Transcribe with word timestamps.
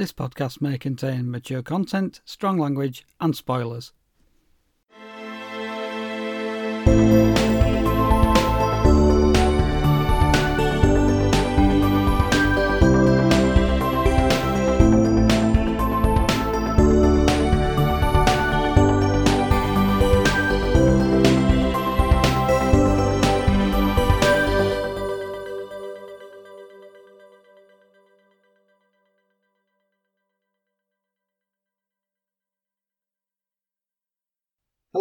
This 0.00 0.12
podcast 0.12 0.62
may 0.62 0.78
contain 0.78 1.30
mature 1.30 1.60
content, 1.60 2.22
strong 2.24 2.56
language, 2.56 3.04
and 3.20 3.36
spoilers. 3.36 3.92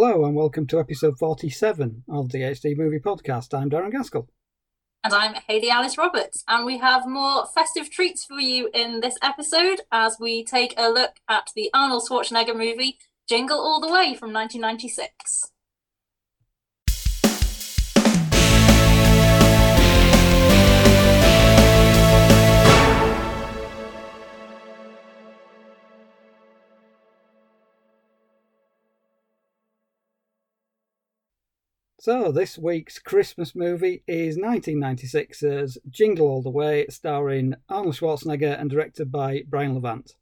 Hello, 0.02 0.24
and 0.24 0.34
welcome 0.34 0.66
to 0.68 0.80
episode 0.80 1.20
47 1.20 2.06
of 2.08 2.30
the 2.30 2.40
HD 2.40 2.74
Movie 2.78 3.00
Podcast. 3.00 3.54
I'm 3.54 3.70
Darren 3.70 3.92
Gaskell. 3.92 4.30
And 5.04 5.14
I'm 5.14 5.34
Hayley 5.50 5.70
Alice 5.70 5.98
Roberts, 5.98 6.42
and 6.48 6.66
we 6.66 6.78
have 6.78 7.06
more 7.06 7.46
festive 7.48 7.92
treats 7.92 8.24
for 8.24 8.40
you 8.40 8.70
in 8.74 9.02
this 9.02 9.18
episode 9.22 9.82
as 9.92 10.16
we 10.18 10.46
take 10.46 10.74
a 10.78 10.88
look 10.88 11.18
at 11.28 11.50
the 11.54 11.70
Arnold 11.74 12.04
Schwarzenegger 12.10 12.56
movie 12.56 12.98
Jingle 13.28 13.60
All 13.60 13.82
the 13.82 13.92
Way 13.92 14.16
from 14.16 14.32
1996. 14.32 15.52
So, 32.02 32.32
this 32.32 32.58
week's 32.58 32.98
Christmas 32.98 33.54
movie 33.54 34.04
is 34.08 34.38
1996's 34.38 35.78
Jingle 35.90 36.30
All 36.30 36.42
the 36.42 36.50
Way, 36.50 36.86
starring 36.90 37.56
Arnold 37.68 37.96
Schwarzenegger 37.96 38.58
and 38.58 38.70
directed 38.70 39.12
by 39.12 39.44
Brian 39.50 39.74
Levant. 39.74 40.14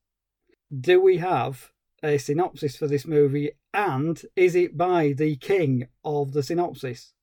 Do 0.75 1.00
we 1.00 1.17
have 1.17 1.70
a 2.02 2.17
synopsis 2.17 2.75
for 2.75 2.88
this 2.88 3.05
movie, 3.05 3.52
and 3.75 4.20
is 4.36 4.55
it 4.55 4.75
by 4.75 5.14
the 5.16 5.36
king 5.36 5.88
of 6.03 6.33
the 6.33 6.42
synopsis? 6.42 7.14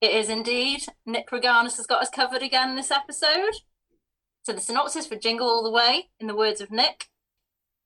It 0.00 0.12
is 0.12 0.30
indeed. 0.30 0.86
Nick 1.04 1.28
Reganis 1.28 1.76
has 1.76 1.86
got 1.86 2.00
us 2.00 2.08
covered 2.08 2.42
again 2.42 2.76
this 2.76 2.90
episode. 2.90 3.56
So, 4.44 4.54
the 4.54 4.62
synopsis 4.62 5.06
for 5.06 5.16
Jingle 5.16 5.48
All 5.48 5.62
the 5.62 5.70
Way, 5.70 6.08
in 6.18 6.28
the 6.28 6.34
words 6.34 6.62
of 6.62 6.70
Nick, 6.70 7.08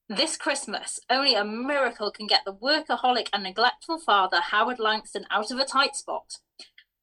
this 0.09 0.37
Christmas, 0.37 1.01
only 1.11 1.35
a 1.35 1.45
miracle 1.45 2.13
can 2.13 2.29
get 2.29 2.43
the 2.45 2.55
workaholic 2.55 3.29
and 3.33 3.43
neglectful 3.43 3.99
father 3.99 4.41
Howard 4.41 4.79
Langston 4.79 5.27
out 5.31 5.51
of 5.51 5.59
a 5.59 5.65
tight 5.65 5.97
spot. 5.97 6.39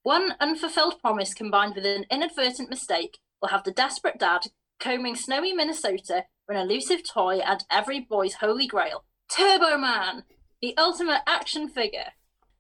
One 0.04 0.36
unfulfilled 0.40 1.02
promise 1.02 1.34
combined 1.34 1.76
with 1.76 1.86
an 1.86 2.06
inadvertent 2.10 2.70
mistake 2.70 3.18
will 3.42 3.50
have 3.50 3.66
the 3.66 3.72
desperate 3.72 4.20
dad 4.20 4.48
combing 4.80 5.18
snowy 5.18 5.52
Minnesota 5.52 6.26
for 6.46 6.56
an 6.56 6.62
elusive 6.62 7.02
toy 7.08 7.40
and 7.40 7.66
every 7.70 8.00
boy's 8.00 8.36
holy 8.36 8.68
grail 8.68 9.04
Turbo 9.30 9.78
Man, 9.78 10.24
the 10.62 10.76
ultimate 10.78 11.22
action 11.28 11.68
figure. 11.68 12.14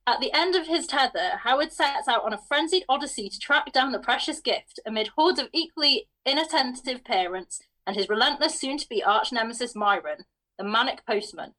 At 0.05 0.19
the 0.19 0.33
end 0.33 0.55
of 0.55 0.67
his 0.67 0.87
tether, 0.87 1.37
Howard 1.43 1.71
sets 1.71 2.09
out 2.09 2.25
on 2.25 2.33
a 2.33 2.41
frenzied 2.49 2.83
odyssey 2.89 3.29
to 3.29 3.39
track 3.39 3.71
down 3.71 3.93
the 3.93 3.99
precious 3.99 4.41
gift 4.41 4.81
amid 4.85 5.09
hordes 5.15 5.39
of 5.39 5.47
equally 5.53 6.09
inattentive 6.25 7.05
parents 7.05 7.61
and 7.87 7.95
his 7.95 8.09
relentless 8.09 8.59
soon 8.59 8.77
to 8.77 8.89
be 8.89 9.03
arch 9.03 9.31
nemesis 9.31 9.75
Myron, 9.75 10.25
the 10.57 10.63
manic 10.63 11.05
postman. 11.05 11.53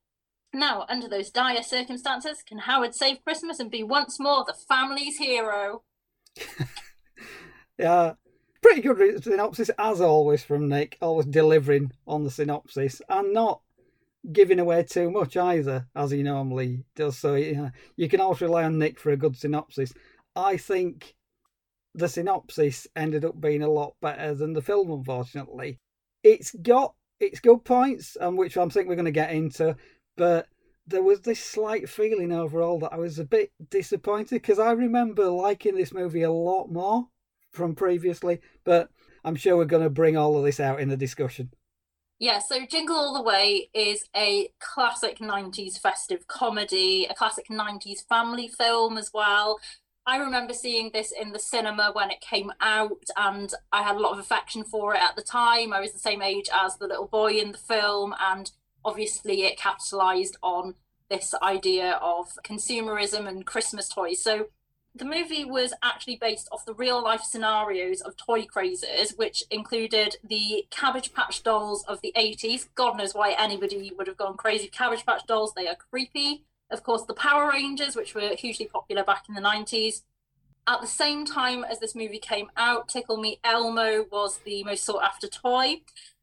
Now, 0.52 0.86
under 0.88 1.08
those 1.08 1.30
dire 1.30 1.62
circumstances, 1.62 2.42
can 2.46 2.58
Howard 2.58 2.94
save 2.94 3.24
Christmas 3.24 3.58
and 3.58 3.70
be 3.70 3.82
once 3.82 4.20
more 4.20 4.44
the 4.46 4.54
family's 4.68 5.16
hero? 5.16 5.82
yeah, 7.78 8.14
pretty 8.62 8.80
good 8.82 9.22
synopsis 9.22 9.70
as 9.78 10.00
always 10.00 10.44
from 10.44 10.68
Nick, 10.68 10.96
always 11.02 11.26
delivering 11.26 11.90
on 12.06 12.22
the 12.22 12.30
synopsis 12.30 13.02
and 13.08 13.32
not 13.32 13.62
giving 14.32 14.58
away 14.58 14.84
too 14.84 15.10
much 15.10 15.36
either, 15.36 15.86
as 15.94 16.10
he 16.10 16.22
normally 16.22 16.84
does. 16.94 17.18
So 17.18 17.34
yeah, 17.34 17.70
you 17.96 18.08
can 18.08 18.20
always 18.20 18.40
rely 18.40 18.64
on 18.64 18.78
Nick 18.78 18.98
for 18.98 19.10
a 19.10 19.16
good 19.16 19.36
synopsis. 19.36 19.92
I 20.36 20.56
think 20.56 21.14
the 21.94 22.08
synopsis 22.08 22.86
ended 22.96 23.24
up 23.24 23.40
being 23.40 23.62
a 23.62 23.68
lot 23.68 23.94
better 24.00 24.34
than 24.34 24.52
the 24.52 24.62
film, 24.62 24.90
unfortunately. 24.90 25.80
It's 26.22 26.52
got 26.52 26.94
its 27.20 27.40
good 27.40 27.64
points, 27.64 28.16
and 28.20 28.36
which 28.36 28.56
I 28.56 28.66
think 28.68 28.88
we're 28.88 28.96
going 28.96 29.04
to 29.04 29.10
get 29.10 29.32
into, 29.32 29.76
but 30.16 30.48
there 30.86 31.02
was 31.02 31.20
this 31.20 31.42
slight 31.42 31.88
feeling 31.88 32.32
overall 32.32 32.78
that 32.80 32.92
I 32.92 32.96
was 32.96 33.18
a 33.18 33.24
bit 33.24 33.52
disappointed 33.70 34.42
because 34.42 34.58
I 34.58 34.72
remember 34.72 35.28
liking 35.28 35.74
this 35.74 35.94
movie 35.94 36.22
a 36.22 36.30
lot 36.30 36.70
more 36.70 37.08
from 37.52 37.74
previously, 37.74 38.40
but 38.64 38.90
I'm 39.24 39.36
sure 39.36 39.56
we're 39.56 39.64
going 39.64 39.82
to 39.82 39.90
bring 39.90 40.16
all 40.16 40.36
of 40.36 40.44
this 40.44 40.60
out 40.60 40.80
in 40.80 40.88
the 40.88 40.96
discussion. 40.96 41.50
Yeah, 42.18 42.38
so 42.38 42.64
Jingle 42.66 42.96
All 42.96 43.14
the 43.14 43.22
Way 43.22 43.70
is 43.74 44.04
a 44.14 44.48
classic 44.60 45.18
90s 45.18 45.78
festive 45.80 46.26
comedy, 46.28 47.06
a 47.10 47.14
classic 47.14 47.46
90s 47.50 48.06
family 48.08 48.48
film 48.48 48.96
as 48.98 49.10
well. 49.12 49.58
I 50.06 50.18
remember 50.18 50.52
seeing 50.52 50.90
this 50.92 51.12
in 51.12 51.32
the 51.32 51.38
cinema 51.38 51.90
when 51.94 52.10
it 52.10 52.20
came 52.20 52.52
out, 52.60 53.04
and 53.16 53.52
I 53.72 53.82
had 53.82 53.96
a 53.96 54.00
lot 54.00 54.12
of 54.12 54.18
affection 54.18 54.62
for 54.62 54.94
it 54.94 55.00
at 55.00 55.16
the 55.16 55.22
time. 55.22 55.72
I 55.72 55.80
was 55.80 55.92
the 55.92 55.98
same 55.98 56.20
age 56.20 56.50
as 56.52 56.76
the 56.76 56.86
little 56.86 57.06
boy 57.06 57.32
in 57.32 57.52
the 57.52 57.58
film, 57.58 58.14
and 58.20 58.50
obviously 58.84 59.44
it 59.44 59.56
capitalized 59.56 60.36
on 60.42 60.74
this 61.08 61.34
idea 61.42 61.92
of 62.02 62.36
consumerism 62.44 63.26
and 63.26 63.46
Christmas 63.46 63.88
toys. 63.88 64.22
So 64.22 64.48
the 64.94 65.06
movie 65.06 65.44
was 65.44 65.72
actually 65.82 66.16
based 66.16 66.48
off 66.52 66.66
the 66.66 66.74
real 66.74 67.02
life 67.02 67.22
scenarios 67.22 68.02
of 68.02 68.16
toy 68.18 68.44
crazes, 68.44 69.14
which 69.16 69.42
included 69.50 70.16
the 70.22 70.66
Cabbage 70.70 71.14
Patch 71.14 71.42
dolls 71.42 71.82
of 71.88 72.02
the 72.02 72.12
80s. 72.14 72.68
God 72.74 72.98
knows 72.98 73.14
why 73.14 73.34
anybody 73.38 73.90
would 73.96 74.06
have 74.06 74.18
gone 74.18 74.36
crazy. 74.36 74.68
Cabbage 74.68 75.06
Patch 75.06 75.26
dolls, 75.26 75.54
they 75.54 75.66
are 75.66 75.76
creepy 75.90 76.44
of 76.70 76.82
course, 76.82 77.02
the 77.04 77.14
Power 77.14 77.50
Rangers, 77.50 77.96
which 77.96 78.14
were 78.14 78.34
hugely 78.36 78.66
popular 78.66 79.04
back 79.04 79.24
in 79.28 79.34
the 79.34 79.40
90s. 79.40 80.02
At 80.66 80.80
the 80.80 80.86
same 80.86 81.26
time 81.26 81.62
as 81.62 81.78
this 81.78 81.94
movie 81.94 82.18
came 82.18 82.50
out, 82.56 82.88
Tickle 82.88 83.18
Me 83.18 83.38
Elmo 83.44 84.06
was 84.10 84.38
the 84.38 84.64
most 84.64 84.84
sought 84.84 85.02
after 85.02 85.28
toy. 85.28 85.82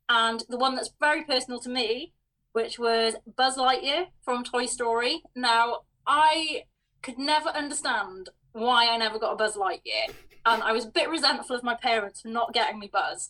And 0.10 0.44
the 0.50 0.58
one 0.58 0.76
that's 0.76 0.92
very 1.00 1.24
personal 1.24 1.60
to 1.62 1.70
me, 1.70 2.14
which 2.54 2.80
was 2.80 3.16
Buzz 3.38 3.56
Lightyear 3.56 4.08
from 4.24 4.44
Toy 4.44 4.66
Story. 4.66 5.22
Now, 5.36 5.82
I 6.06 6.64
could 7.02 7.18
never 7.18 7.50
understand 7.50 8.30
why 8.52 8.90
I 8.90 8.98
never 8.98 9.20
got 9.20 9.34
a 9.34 9.36
Buzz 9.36 9.56
Lightyear. 9.56 10.12
And 10.46 10.64
I 10.64 10.72
was 10.72 10.86
a 10.86 10.90
bit 10.90 11.10
resentful 11.10 11.56
of 11.56 11.64
my 11.64 11.76
parents 11.76 12.22
for 12.22 12.30
not 12.30 12.54
getting 12.54 12.80
me 12.80 12.90
Buzz. 12.92 13.30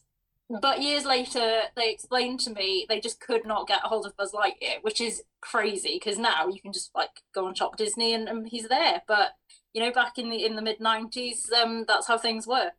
But 0.59 0.81
years 0.81 1.06
later, 1.06 1.62
they 1.75 1.91
explained 1.91 2.39
to 2.41 2.50
me 2.51 2.85
they 2.89 3.00
just 3.00 3.19
could 3.19 3.45
not 3.45 3.67
get 3.67 3.84
a 3.84 3.88
hold 3.88 4.06
of 4.06 4.17
Buzz 4.17 4.34
Lightyear, 4.34 4.81
which 4.81 5.00
is 5.00 5.23
crazy 5.39 6.00
because 6.03 6.17
now 6.17 6.47
you 6.47 6.59
can 6.62 6.73
just 6.73 6.91
like 6.95 7.22
go 7.34 7.45
on 7.45 7.56
Shop 7.56 7.78
Disney 7.78 8.13
and, 8.13 8.28
and 8.28 8.47
he's 8.47 8.67
there. 8.67 9.01
But 9.07 9.31
you 9.73 9.81
know, 9.81 9.91
back 9.91 10.17
in 10.17 10.29
the 10.29 10.45
in 10.45 10.56
the 10.56 10.62
mid 10.62 10.79
'90s, 10.79 11.51
um, 11.53 11.85
that's 11.88 12.07
how 12.07 12.17
things 12.17 12.47
were. 12.47 12.72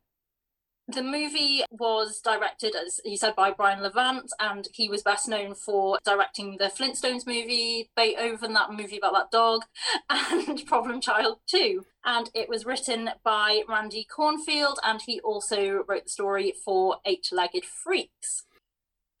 The 0.87 1.01
movie 1.01 1.63
was 1.71 2.19
directed, 2.19 2.75
as 2.75 2.99
you 3.05 3.15
said, 3.15 3.37
by 3.37 3.51
Brian 3.51 3.81
Levant, 3.81 4.33
and 4.37 4.67
he 4.73 4.89
was 4.89 5.01
best 5.01 5.29
known 5.29 5.55
for 5.55 5.97
directing 6.03 6.57
the 6.57 6.65
Flintstones 6.65 7.25
movie, 7.25 7.89
Beethoven, 7.95 8.51
that 8.53 8.73
movie 8.73 8.97
about 8.97 9.13
that 9.13 9.31
dog, 9.31 9.61
and 10.09 10.65
Problem 10.65 10.99
Child 10.99 11.39
2. 11.47 11.85
And 12.03 12.29
it 12.33 12.49
was 12.49 12.65
written 12.65 13.11
by 13.23 13.61
Randy 13.67 14.05
Kornfield, 14.05 14.75
and 14.83 15.01
he 15.01 15.21
also 15.21 15.85
wrote 15.87 16.03
the 16.03 16.09
story 16.09 16.53
for 16.65 16.97
Eight 17.05 17.29
Legged 17.31 17.63
Freaks. 17.63 18.43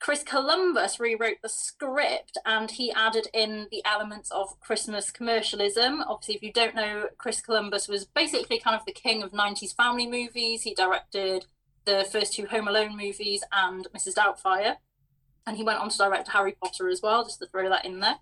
Chris 0.03 0.21
Columbus 0.21 0.99
rewrote 0.99 1.37
the 1.41 1.47
script 1.47 2.37
and 2.45 2.71
he 2.71 2.91
added 2.91 3.29
in 3.33 3.69
the 3.71 3.81
elements 3.85 4.29
of 4.31 4.59
Christmas 4.59 5.09
commercialism. 5.09 6.03
Obviously, 6.05 6.35
if 6.35 6.43
you 6.43 6.51
don't 6.51 6.75
know, 6.75 7.05
Chris 7.17 7.39
Columbus 7.39 7.87
was 7.87 8.03
basically 8.03 8.59
kind 8.59 8.75
of 8.75 8.85
the 8.85 8.91
king 8.91 9.23
of 9.23 9.31
90s 9.31 9.73
family 9.73 10.05
movies. 10.05 10.63
He 10.63 10.73
directed 10.73 11.45
the 11.85 12.07
first 12.11 12.33
two 12.33 12.45
Home 12.47 12.67
Alone 12.67 12.97
movies 12.97 13.43
and 13.51 13.87
Mrs. 13.95 14.15
Doubtfire. 14.15 14.77
And 15.45 15.57
he 15.57 15.63
went 15.63 15.79
on 15.79 15.89
to 15.89 15.97
direct 15.97 16.29
Harry 16.29 16.55
Potter 16.61 16.87
as 16.87 17.01
well, 17.01 17.23
just 17.23 17.39
to 17.39 17.47
throw 17.47 17.69
that 17.69 17.85
in 17.85 17.99
there. 17.99 18.17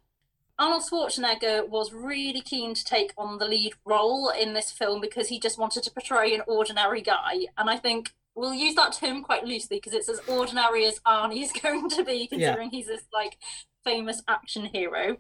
Arnold 0.58 0.84
Schwarzenegger 0.84 1.68
was 1.68 1.92
really 1.92 2.42
keen 2.42 2.74
to 2.74 2.84
take 2.84 3.14
on 3.18 3.40
the 3.40 3.48
lead 3.48 3.74
role 3.86 4.30
in 4.30 4.54
this 4.54 4.72
film 4.72 5.02
because 5.02 5.28
he 5.28 5.40
just 5.40 5.58
wanted 5.58 5.84
to 5.84 5.92
portray 5.92 6.36
an 6.36 6.42
ordinary 6.48 7.02
guy. 7.02 7.48
And 7.58 7.70
I 7.70 7.78
think 7.78 8.14
we'll 8.36 8.54
use 8.54 8.76
that 8.76 8.94
term 8.94 9.24
quite 9.24 9.44
loosely 9.44 9.78
because 9.78 9.94
it's 9.94 10.10
as 10.10 10.22
ordinary 10.28 10.86
as 10.86 11.00
Arnie's 11.00 11.52
going 11.62 11.90
to 11.90 12.04
be, 12.04 12.28
considering 12.28 12.70
yeah. 12.72 12.78
he's 12.78 12.88
this 12.88 13.04
like 13.14 13.38
famous 13.84 14.22
action 14.28 14.66
hero. 14.66 15.18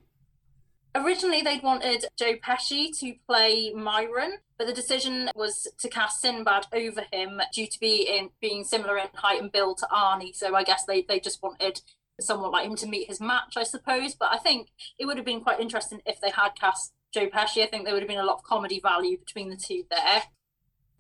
Originally, 0.93 1.41
they'd 1.41 1.63
wanted 1.63 2.05
Joe 2.17 2.35
Pesci 2.35 2.97
to 2.99 3.13
play 3.25 3.71
Myron, 3.73 4.39
but 4.57 4.67
the 4.67 4.73
decision 4.73 5.29
was 5.35 5.67
to 5.79 5.87
cast 5.87 6.21
Sinbad 6.21 6.67
over 6.73 7.03
him 7.11 7.41
due 7.53 7.67
to 7.67 7.79
be 7.79 8.07
in, 8.07 8.29
being 8.41 8.65
similar 8.65 8.97
in 8.97 9.07
height 9.13 9.41
and 9.41 9.51
build 9.51 9.77
to 9.77 9.87
Arnie. 9.87 10.35
So 10.35 10.53
I 10.53 10.63
guess 10.63 10.83
they, 10.83 11.03
they 11.03 11.19
just 11.19 11.41
wanted 11.41 11.81
someone 12.19 12.51
like 12.51 12.67
him 12.67 12.75
to 12.75 12.87
meet 12.87 13.07
his 13.07 13.21
match, 13.21 13.53
I 13.55 13.63
suppose. 13.63 14.15
But 14.15 14.33
I 14.33 14.37
think 14.37 14.67
it 14.99 15.05
would 15.05 15.17
have 15.17 15.25
been 15.25 15.41
quite 15.41 15.61
interesting 15.61 16.01
if 16.05 16.19
they 16.19 16.29
had 16.29 16.51
cast 16.59 16.91
Joe 17.13 17.27
Pesci. 17.27 17.63
I 17.63 17.67
think 17.67 17.85
there 17.85 17.93
would 17.93 18.03
have 18.03 18.09
been 18.09 18.19
a 18.19 18.25
lot 18.25 18.37
of 18.37 18.43
comedy 18.43 18.81
value 18.81 19.17
between 19.17 19.49
the 19.49 19.55
two 19.55 19.85
there. 19.89 20.23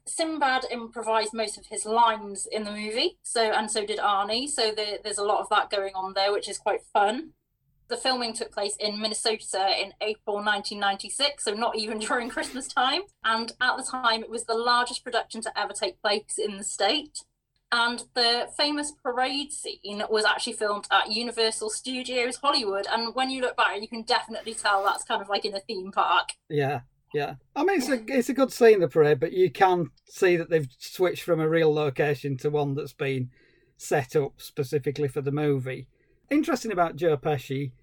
Sinbad 0.07 0.65
improvised 0.71 1.33
most 1.33 1.57
of 1.57 1.67
his 1.67 1.85
lines 1.85 2.47
in 2.51 2.63
the 2.63 2.71
movie, 2.71 3.17
so 3.21 3.51
and 3.51 3.69
so 3.69 3.85
did 3.85 3.99
Arnie. 3.99 4.49
So 4.49 4.71
the, 4.71 4.99
there's 5.03 5.19
a 5.19 5.23
lot 5.23 5.41
of 5.41 5.49
that 5.49 5.69
going 5.69 5.93
on 5.93 6.13
there, 6.13 6.31
which 6.31 6.49
is 6.49 6.57
quite 6.57 6.81
fun. 6.93 7.31
The 7.91 7.97
filming 7.97 8.31
took 8.31 8.53
place 8.53 8.77
in 8.79 9.01
Minnesota 9.01 9.67
in 9.77 9.93
April 9.99 10.37
1996, 10.37 11.43
so 11.43 11.53
not 11.53 11.77
even 11.77 11.99
during 12.07 12.29
Christmas 12.29 12.65
time. 12.69 13.01
And 13.25 13.51
at 13.59 13.75
the 13.75 13.83
time, 13.83 14.23
it 14.23 14.29
was 14.29 14.45
the 14.45 14.53
largest 14.53 15.03
production 15.03 15.41
to 15.41 15.59
ever 15.59 15.73
take 15.73 16.01
place 16.01 16.37
in 16.37 16.57
the 16.57 16.63
state. 16.63 17.25
And 17.69 18.01
the 18.13 18.47
famous 18.55 18.93
parade 19.03 19.51
scene 19.51 20.03
was 20.09 20.23
actually 20.23 20.53
filmed 20.53 20.87
at 20.89 21.11
Universal 21.11 21.71
Studios 21.71 22.37
Hollywood. 22.37 22.87
And 22.89 23.13
when 23.13 23.29
you 23.29 23.41
look 23.41 23.57
back, 23.57 23.81
you 23.81 23.89
can 23.89 24.03
definitely 24.03 24.53
tell 24.53 24.85
that's 24.85 25.03
kind 25.03 25.21
of 25.21 25.27
like 25.27 25.43
in 25.43 25.53
a 25.53 25.59
theme 25.59 25.91
park. 25.91 26.29
Yeah, 26.49 26.81
yeah. 27.13 27.35
I 27.57 27.65
mean, 27.65 27.79
it's 27.79 27.89
a 27.89 28.01
it's 28.07 28.29
a 28.29 28.33
good 28.33 28.53
scene, 28.53 28.79
the 28.79 28.87
parade, 28.87 29.19
but 29.19 29.33
you 29.33 29.51
can 29.51 29.89
see 30.05 30.37
that 30.37 30.49
they've 30.49 30.69
switched 30.79 31.23
from 31.23 31.41
a 31.41 31.49
real 31.49 31.73
location 31.73 32.37
to 32.37 32.49
one 32.49 32.73
that's 32.73 32.93
been 32.93 33.31
set 33.75 34.15
up 34.15 34.35
specifically 34.37 35.09
for 35.09 35.19
the 35.19 35.31
movie. 35.33 35.89
Interesting 36.29 36.71
about 36.71 36.95
Joe 36.95 37.17
Pesci, 37.17 37.73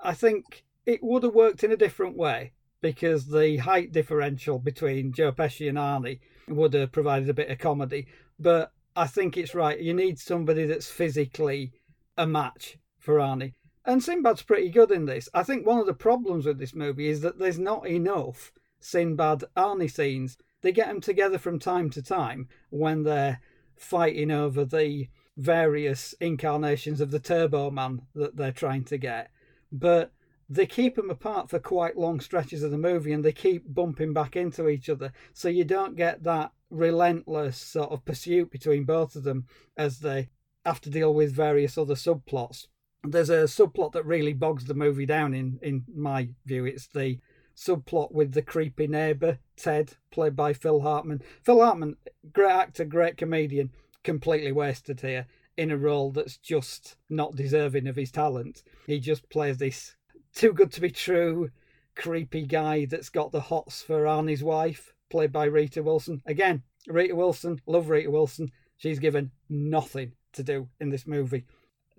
I 0.00 0.14
think 0.14 0.64
it 0.86 1.02
would 1.02 1.22
have 1.22 1.34
worked 1.34 1.64
in 1.64 1.72
a 1.72 1.76
different 1.76 2.16
way 2.16 2.52
because 2.80 3.26
the 3.26 3.58
height 3.58 3.92
differential 3.92 4.58
between 4.58 5.12
Joe 5.12 5.32
Pesci 5.32 5.68
and 5.68 5.78
Arnie 5.78 6.20
would 6.46 6.74
have 6.74 6.92
provided 6.92 7.28
a 7.28 7.34
bit 7.34 7.50
of 7.50 7.58
comedy. 7.58 8.06
But 8.38 8.72
I 8.94 9.06
think 9.06 9.36
it's 9.36 9.54
right. 9.54 9.78
You 9.78 9.94
need 9.94 10.18
somebody 10.18 10.64
that's 10.66 10.90
physically 10.90 11.72
a 12.16 12.26
match 12.26 12.78
for 12.98 13.16
Arnie. 13.16 13.54
And 13.84 14.02
Sinbad's 14.02 14.42
pretty 14.42 14.68
good 14.68 14.90
in 14.90 15.06
this. 15.06 15.28
I 15.32 15.42
think 15.42 15.66
one 15.66 15.78
of 15.78 15.86
the 15.86 15.94
problems 15.94 16.46
with 16.46 16.58
this 16.58 16.74
movie 16.74 17.08
is 17.08 17.20
that 17.22 17.38
there's 17.38 17.58
not 17.58 17.88
enough 17.88 18.52
Sinbad 18.80 19.44
Arnie 19.56 19.90
scenes. 19.90 20.36
They 20.60 20.72
get 20.72 20.88
them 20.88 21.00
together 21.00 21.38
from 21.38 21.58
time 21.58 21.90
to 21.90 22.02
time 22.02 22.48
when 22.70 23.04
they're 23.04 23.40
fighting 23.76 24.30
over 24.30 24.64
the 24.64 25.08
various 25.36 26.14
incarnations 26.20 27.00
of 27.00 27.10
the 27.10 27.20
Turbo 27.20 27.70
Man 27.70 28.02
that 28.14 28.36
they're 28.36 28.52
trying 28.52 28.84
to 28.84 28.98
get. 28.98 29.30
But 29.70 30.12
they 30.48 30.66
keep 30.66 30.96
them 30.96 31.10
apart 31.10 31.50
for 31.50 31.58
quite 31.58 31.98
long 31.98 32.20
stretches 32.20 32.62
of 32.62 32.70
the 32.70 32.78
movie 32.78 33.12
and 33.12 33.24
they 33.24 33.32
keep 33.32 33.74
bumping 33.74 34.12
back 34.12 34.34
into 34.34 34.68
each 34.68 34.88
other. 34.88 35.12
So 35.34 35.48
you 35.48 35.64
don't 35.64 35.96
get 35.96 36.22
that 36.24 36.52
relentless 36.70 37.58
sort 37.58 37.90
of 37.90 38.04
pursuit 38.04 38.50
between 38.50 38.84
both 38.84 39.14
of 39.14 39.24
them 39.24 39.46
as 39.76 40.00
they 40.00 40.30
have 40.64 40.80
to 40.82 40.90
deal 40.90 41.12
with 41.12 41.34
various 41.34 41.76
other 41.76 41.94
subplots. 41.94 42.66
There's 43.04 43.30
a 43.30 43.44
subplot 43.44 43.92
that 43.92 44.06
really 44.06 44.32
bogs 44.32 44.64
the 44.64 44.74
movie 44.74 45.06
down 45.06 45.34
in 45.34 45.58
in 45.62 45.84
my 45.94 46.30
view. 46.44 46.64
It's 46.64 46.88
the 46.88 47.20
subplot 47.56 48.12
with 48.12 48.32
the 48.32 48.42
creepy 48.42 48.86
neighbour 48.86 49.38
Ted, 49.56 49.94
played 50.10 50.34
by 50.34 50.52
Phil 50.52 50.80
Hartman. 50.80 51.22
Phil 51.42 51.62
Hartman, 51.62 51.96
great 52.32 52.50
actor, 52.50 52.84
great 52.84 53.16
comedian, 53.16 53.70
completely 54.02 54.52
wasted 54.52 55.00
here 55.00 55.26
in 55.58 55.72
a 55.72 55.76
role 55.76 56.12
that's 56.12 56.38
just 56.38 56.96
not 57.10 57.34
deserving 57.34 57.88
of 57.88 57.96
his 57.96 58.12
talent. 58.12 58.62
He 58.86 59.00
just 59.00 59.28
plays 59.28 59.58
this 59.58 59.96
too 60.32 60.52
good 60.52 60.70
to 60.72 60.80
be 60.80 60.90
true, 60.90 61.50
creepy 61.96 62.46
guy 62.46 62.84
that's 62.84 63.08
got 63.08 63.32
the 63.32 63.40
hots 63.40 63.82
for 63.82 64.04
Arnie's 64.04 64.44
wife, 64.44 64.94
played 65.10 65.32
by 65.32 65.46
Rita 65.46 65.82
Wilson. 65.82 66.22
Again, 66.26 66.62
Rita 66.86 67.16
Wilson, 67.16 67.60
love 67.66 67.90
Rita 67.90 68.08
Wilson. 68.08 68.52
She's 68.76 69.00
given 69.00 69.32
nothing 69.48 70.12
to 70.34 70.44
do 70.44 70.68
in 70.78 70.90
this 70.90 71.08
movie. 71.08 71.44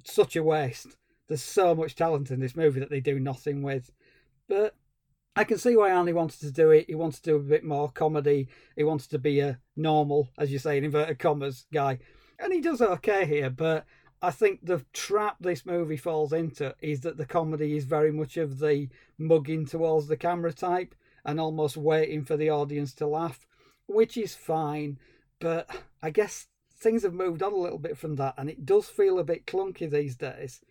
Such 0.05 0.37
a 0.37 0.43
waste. 0.43 0.95
There's 1.27 1.43
so 1.43 1.75
much 1.75 1.95
talent 1.95 2.31
in 2.31 2.39
this 2.39 2.55
movie 2.55 2.79
that 2.79 2.89
they 2.89 3.01
do 3.01 3.19
nothing 3.19 3.61
with. 3.61 3.91
But 4.47 4.73
I 5.35 5.43
can 5.43 5.57
see 5.57 5.75
why 5.75 5.89
Arnie 5.89 6.13
wanted 6.13 6.39
to 6.39 6.51
do 6.51 6.71
it. 6.71 6.85
He 6.87 6.95
wanted 6.95 7.23
to 7.23 7.31
do 7.31 7.35
a 7.35 7.39
bit 7.39 7.65
more 7.65 7.91
comedy. 7.91 8.47
He 8.77 8.85
wanted 8.85 9.09
to 9.11 9.19
be 9.19 9.41
a 9.41 9.59
normal, 9.75 10.29
as 10.37 10.49
you 10.49 10.59
say, 10.59 10.77
in 10.77 10.85
inverted 10.85 11.19
commas, 11.19 11.65
guy. 11.73 11.99
And 12.39 12.53
he 12.53 12.61
does 12.61 12.81
okay 12.81 13.25
here, 13.25 13.49
but 13.49 13.85
I 14.21 14.31
think 14.31 14.65
the 14.65 14.85
trap 14.93 15.37
this 15.39 15.65
movie 15.65 15.97
falls 15.97 16.33
into 16.33 16.75
is 16.81 17.01
that 17.01 17.17
the 17.17 17.25
comedy 17.25 17.75
is 17.75 17.85
very 17.85 18.11
much 18.11 18.37
of 18.37 18.59
the 18.59 18.89
mugging 19.17 19.65
towards 19.65 20.07
the 20.07 20.17
camera 20.17 20.53
type 20.53 20.95
and 21.25 21.39
almost 21.39 21.77
waiting 21.77 22.23
for 22.23 22.37
the 22.37 22.49
audience 22.49 22.93
to 22.95 23.07
laugh, 23.07 23.45
which 23.87 24.17
is 24.17 24.35
fine. 24.35 24.99
But 25.39 25.69
I 26.01 26.09
guess 26.09 26.47
things 26.77 27.03
have 27.03 27.13
moved 27.13 27.43
on 27.43 27.53
a 27.53 27.57
little 27.57 27.77
bit 27.77 27.97
from 27.97 28.15
that, 28.15 28.35
and 28.37 28.49
it 28.49 28.65
does 28.65 28.87
feel 28.87 29.19
a 29.19 29.23
bit 29.23 29.45
clunky 29.45 29.89
these 29.89 30.15
days. 30.15 30.61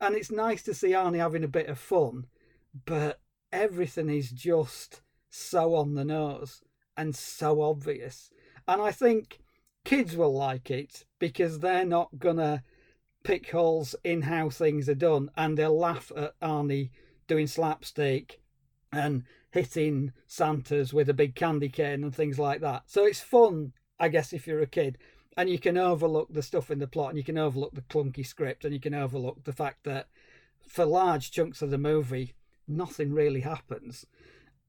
And 0.00 0.16
it's 0.16 0.30
nice 0.30 0.62
to 0.64 0.74
see 0.74 0.90
Arnie 0.90 1.18
having 1.18 1.44
a 1.44 1.48
bit 1.48 1.68
of 1.68 1.78
fun, 1.78 2.26
but 2.84 3.20
everything 3.52 4.08
is 4.08 4.30
just 4.30 5.00
so 5.30 5.74
on 5.74 5.94
the 5.94 6.04
nose 6.04 6.62
and 6.96 7.14
so 7.14 7.62
obvious. 7.62 8.30
And 8.66 8.82
I 8.82 8.90
think 8.90 9.41
kids 9.84 10.16
will 10.16 10.34
like 10.34 10.70
it 10.70 11.04
because 11.18 11.58
they're 11.58 11.84
not 11.84 12.18
gonna 12.18 12.62
pick 13.22 13.50
holes 13.50 13.94
in 14.04 14.22
how 14.22 14.50
things 14.50 14.88
are 14.88 14.94
done 14.94 15.30
and 15.36 15.56
they'll 15.56 15.78
laugh 15.78 16.10
at 16.16 16.38
Arnie 16.40 16.90
doing 17.26 17.46
slapstick 17.46 18.40
and 18.92 19.24
hitting 19.50 20.12
Santas 20.26 20.92
with 20.92 21.08
a 21.08 21.14
big 21.14 21.34
candy 21.34 21.68
cane 21.68 22.02
and 22.02 22.14
things 22.14 22.38
like 22.38 22.60
that. 22.60 22.82
So 22.86 23.04
it's 23.04 23.20
fun, 23.20 23.72
I 23.98 24.08
guess, 24.08 24.32
if 24.32 24.46
you're 24.46 24.60
a 24.60 24.66
kid. 24.66 24.98
And 25.36 25.48
you 25.48 25.58
can 25.58 25.78
overlook 25.78 26.32
the 26.32 26.42
stuff 26.42 26.70
in 26.70 26.78
the 26.78 26.86
plot 26.86 27.10
and 27.10 27.18
you 27.18 27.24
can 27.24 27.38
overlook 27.38 27.74
the 27.74 27.80
clunky 27.82 28.26
script 28.26 28.64
and 28.64 28.74
you 28.74 28.80
can 28.80 28.92
overlook 28.92 29.44
the 29.44 29.52
fact 29.52 29.84
that 29.84 30.08
for 30.68 30.84
large 30.84 31.30
chunks 31.30 31.62
of 31.62 31.70
the 31.70 31.78
movie, 31.78 32.34
nothing 32.68 33.12
really 33.12 33.40
happens. 33.40 34.06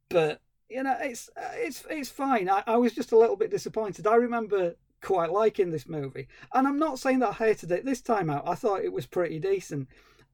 But 0.10 0.42
you 0.70 0.84
know, 0.84 0.96
it's 1.00 1.30
uh, 1.36 1.52
it's 1.54 1.86
it's 1.90 2.10
fine. 2.10 2.50
I, 2.50 2.64
I 2.66 2.78
was 2.78 2.94
just 2.94 3.12
a 3.12 3.18
little 3.18 3.36
bit 3.36 3.52
disappointed. 3.52 4.08
I 4.08 4.16
remember 4.16 4.76
quite 5.04 5.32
liking 5.32 5.70
this 5.70 5.88
movie. 5.88 6.28
And 6.54 6.68
I'm 6.68 6.80
not 6.80 6.98
saying 6.98 7.20
that 7.20 7.30
I 7.30 7.46
hated 7.46 7.72
it 7.72 7.86
this 7.86 8.02
time 8.02 8.30
out. 8.30 8.48
I 8.48 8.56
thought 8.56 8.84
it 8.84 8.94
was 8.94 9.06
pretty 9.06 9.38
decent. 9.38 9.90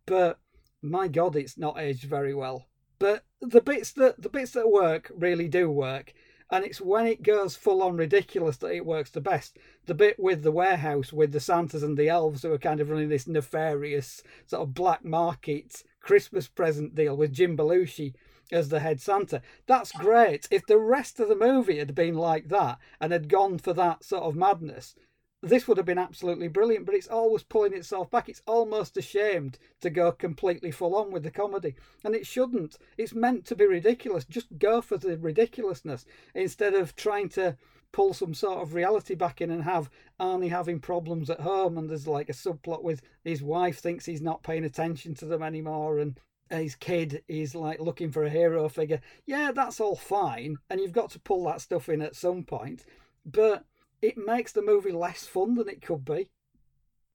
But 0.05 0.39
my 0.81 1.07
god, 1.09 1.35
it's 1.35 1.57
not 1.57 1.79
aged 1.79 2.05
very 2.05 2.33
well. 2.33 2.67
But 2.99 3.25
the 3.41 3.61
bits 3.61 3.91
that 3.93 4.21
the 4.21 4.29
bits 4.29 4.51
that 4.51 4.71
work 4.71 5.11
really 5.13 5.47
do 5.47 5.69
work. 5.69 6.13
And 6.51 6.65
it's 6.65 6.81
when 6.81 7.05
it 7.05 7.21
goes 7.21 7.55
full 7.55 7.83
on 7.83 7.95
ridiculous 7.95 8.57
that 8.57 8.73
it 8.73 8.85
works 8.85 9.11
the 9.11 9.21
best. 9.21 9.57
The 9.85 9.93
bit 9.93 10.19
with 10.19 10.41
the 10.41 10.51
warehouse 10.51 11.13
with 11.13 11.31
the 11.31 11.39
Santas 11.39 11.83
and 11.83 11.95
the 11.95 12.09
elves 12.09 12.41
who 12.41 12.51
are 12.51 12.57
kind 12.57 12.79
of 12.79 12.89
running 12.89 13.09
this 13.09 13.27
nefarious 13.27 14.23
sort 14.47 14.63
of 14.63 14.73
black 14.73 15.05
market 15.05 15.83
Christmas 15.99 16.47
present 16.47 16.95
deal 16.95 17.15
with 17.15 17.33
Jim 17.33 17.55
Belushi 17.55 18.13
as 18.51 18.69
the 18.69 18.79
head 18.79 19.01
Santa. 19.01 19.41
That's 19.67 19.91
great. 19.91 20.47
If 20.51 20.65
the 20.65 20.77
rest 20.77 21.19
of 21.19 21.29
the 21.29 21.35
movie 21.35 21.77
had 21.77 21.95
been 21.95 22.15
like 22.15 22.49
that 22.49 22.79
and 22.99 23.11
had 23.11 23.29
gone 23.29 23.57
for 23.57 23.73
that 23.73 24.03
sort 24.03 24.23
of 24.23 24.35
madness, 24.35 24.95
this 25.41 25.67
would 25.67 25.77
have 25.77 25.85
been 25.85 25.97
absolutely 25.97 26.47
brilliant. 26.47 26.85
But 26.85 26.95
it's 26.95 27.07
always 27.07 27.43
pulling 27.43 27.73
itself 27.73 28.09
back. 28.09 28.27
It's 28.27 28.41
almost 28.45 28.97
ashamed 28.97 29.57
to 29.81 29.89
go 29.89 30.11
completely 30.11 30.71
full 30.71 30.95
on 30.95 31.11
with 31.11 31.23
the 31.23 31.31
comedy. 31.31 31.75
And 32.03 32.15
it 32.15 32.27
shouldn't. 32.27 32.77
It's 32.97 33.13
meant 33.13 33.45
to 33.45 33.55
be 33.55 33.65
ridiculous. 33.65 34.25
Just 34.25 34.57
go 34.57 34.81
for 34.81 34.97
the 34.97 35.17
ridiculousness 35.17 36.05
instead 36.33 36.73
of 36.73 36.95
trying 36.95 37.29
to 37.29 37.57
pull 37.91 38.13
some 38.13 38.33
sort 38.33 38.61
of 38.61 38.73
reality 38.73 39.15
back 39.15 39.41
in 39.41 39.49
and 39.49 39.63
have 39.63 39.89
Arnie 40.19 40.49
having 40.49 40.79
problems 40.79 41.29
at 41.29 41.39
home 41.39 41.77
and 41.77 41.89
there's 41.89 42.07
like 42.07 42.29
a 42.29 42.33
subplot 42.33 42.83
with 42.83 43.01
his 43.23 43.41
wife 43.41 43.79
thinks 43.79 44.05
he's 44.05 44.21
not 44.21 44.43
paying 44.43 44.63
attention 44.63 45.15
to 45.15 45.25
them 45.25 45.41
anymore 45.41 45.97
and 45.99 46.19
his 46.49 46.75
kid 46.75 47.23
is 47.27 47.53
like 47.55 47.79
looking 47.79 48.11
for 48.11 48.23
a 48.23 48.29
hero 48.29 48.67
figure. 48.69 49.01
Yeah, 49.25 49.51
that's 49.53 49.79
all 49.79 49.95
fine, 49.95 50.57
and 50.69 50.79
you've 50.79 50.91
got 50.91 51.11
to 51.11 51.19
pull 51.19 51.45
that 51.45 51.61
stuff 51.61 51.89
in 51.89 52.01
at 52.01 52.15
some 52.15 52.43
point, 52.43 52.85
but 53.25 53.65
it 54.01 54.17
makes 54.17 54.51
the 54.51 54.61
movie 54.61 54.91
less 54.91 55.25
fun 55.25 55.55
than 55.55 55.69
it 55.69 55.81
could 55.81 56.05
be. 56.05 56.29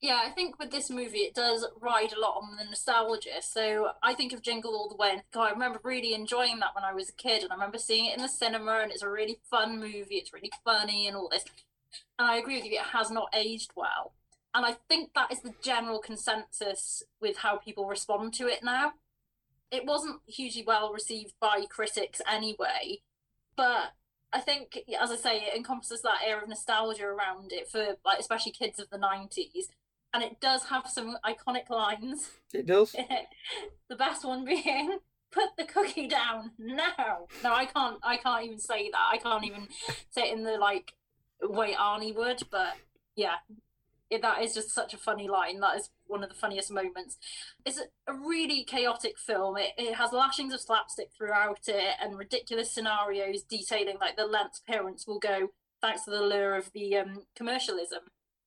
Yeah, 0.00 0.20
I 0.22 0.30
think 0.30 0.58
with 0.58 0.70
this 0.70 0.90
movie, 0.90 1.20
it 1.20 1.34
does 1.34 1.66
ride 1.80 2.12
a 2.12 2.20
lot 2.20 2.36
on 2.42 2.56
the 2.58 2.64
nostalgia. 2.64 3.40
So 3.40 3.92
I 4.02 4.12
think 4.12 4.34
of 4.34 4.42
Jingle 4.42 4.74
All 4.74 4.88
the 4.88 4.96
Way, 4.96 5.22
God, 5.32 5.48
I 5.48 5.50
remember 5.52 5.80
really 5.82 6.12
enjoying 6.12 6.58
that 6.58 6.74
when 6.74 6.84
I 6.84 6.92
was 6.92 7.08
a 7.08 7.14
kid, 7.14 7.42
and 7.42 7.50
I 7.50 7.54
remember 7.54 7.78
seeing 7.78 8.06
it 8.06 8.16
in 8.16 8.22
the 8.22 8.28
cinema, 8.28 8.80
and 8.82 8.92
it's 8.92 9.02
a 9.02 9.08
really 9.08 9.38
fun 9.50 9.80
movie. 9.80 10.16
It's 10.16 10.34
really 10.34 10.52
funny 10.62 11.06
and 11.06 11.16
all 11.16 11.30
this. 11.30 11.44
And 12.18 12.28
I 12.28 12.36
agree 12.36 12.56
with 12.56 12.66
you, 12.66 12.78
it 12.78 12.86
has 12.92 13.10
not 13.10 13.34
aged 13.34 13.72
well. 13.74 14.12
And 14.54 14.66
I 14.66 14.76
think 14.88 15.10
that 15.14 15.32
is 15.32 15.40
the 15.40 15.54
general 15.62 16.00
consensus 16.00 17.02
with 17.20 17.38
how 17.38 17.56
people 17.56 17.86
respond 17.86 18.34
to 18.34 18.46
it 18.46 18.62
now 18.62 18.92
it 19.74 19.84
wasn't 19.84 20.20
hugely 20.26 20.64
well 20.66 20.92
received 20.92 21.34
by 21.40 21.64
critics 21.68 22.20
anyway, 22.30 23.00
but 23.56 23.92
I 24.32 24.40
think, 24.40 24.78
as 25.00 25.10
I 25.10 25.16
say, 25.16 25.36
it 25.38 25.56
encompasses 25.56 26.02
that 26.02 26.22
air 26.26 26.40
of 26.40 26.48
nostalgia 26.48 27.06
around 27.06 27.52
it 27.52 27.68
for 27.68 27.96
like 28.04 28.18
especially 28.18 28.52
kids 28.52 28.78
of 28.78 28.90
the 28.90 28.98
nineties, 28.98 29.68
and 30.12 30.22
it 30.22 30.40
does 30.40 30.64
have 30.66 30.86
some 30.86 31.16
iconic 31.24 31.70
lines. 31.70 32.30
It 32.52 32.66
does. 32.66 32.92
the 33.88 33.96
best 33.96 34.24
one 34.24 34.44
being 34.44 34.98
put 35.30 35.50
the 35.56 35.64
cookie 35.64 36.08
down 36.08 36.52
now. 36.58 37.26
No, 37.42 37.52
I 37.52 37.66
can't. 37.66 37.98
I 38.02 38.16
can't 38.16 38.44
even 38.44 38.58
say 38.58 38.90
that. 38.90 39.08
I 39.12 39.18
can't 39.18 39.44
even 39.44 39.68
say 40.10 40.30
it 40.30 40.36
in 40.36 40.44
the 40.44 40.56
like 40.56 40.94
way 41.42 41.74
Arnie 41.74 42.14
would. 42.14 42.42
But 42.50 42.74
yeah, 43.16 43.36
that 44.22 44.42
is 44.42 44.54
just 44.54 44.70
such 44.70 44.94
a 44.94 44.98
funny 44.98 45.28
line. 45.28 45.60
That 45.60 45.76
is 45.76 45.90
one 46.06 46.22
of 46.22 46.28
the 46.28 46.34
funniest 46.34 46.70
moments. 46.70 47.16
It's 47.64 47.80
a 48.06 48.12
really 48.12 48.64
chaotic 48.64 49.18
film. 49.18 49.56
It, 49.56 49.72
it 49.76 49.94
has 49.94 50.12
lashings 50.12 50.54
of 50.54 50.60
slapstick 50.60 51.08
throughout 51.16 51.60
it 51.66 51.94
and 52.02 52.18
ridiculous 52.18 52.70
scenarios 52.70 53.42
detailing 53.42 53.96
like 54.00 54.16
the 54.16 54.26
lengths 54.26 54.62
parents 54.66 55.06
will 55.06 55.18
go 55.18 55.48
thanks 55.80 56.04
to 56.04 56.10
the 56.10 56.22
lure 56.22 56.56
of 56.56 56.70
the 56.72 56.96
um, 56.96 57.22
commercialism. 57.36 58.00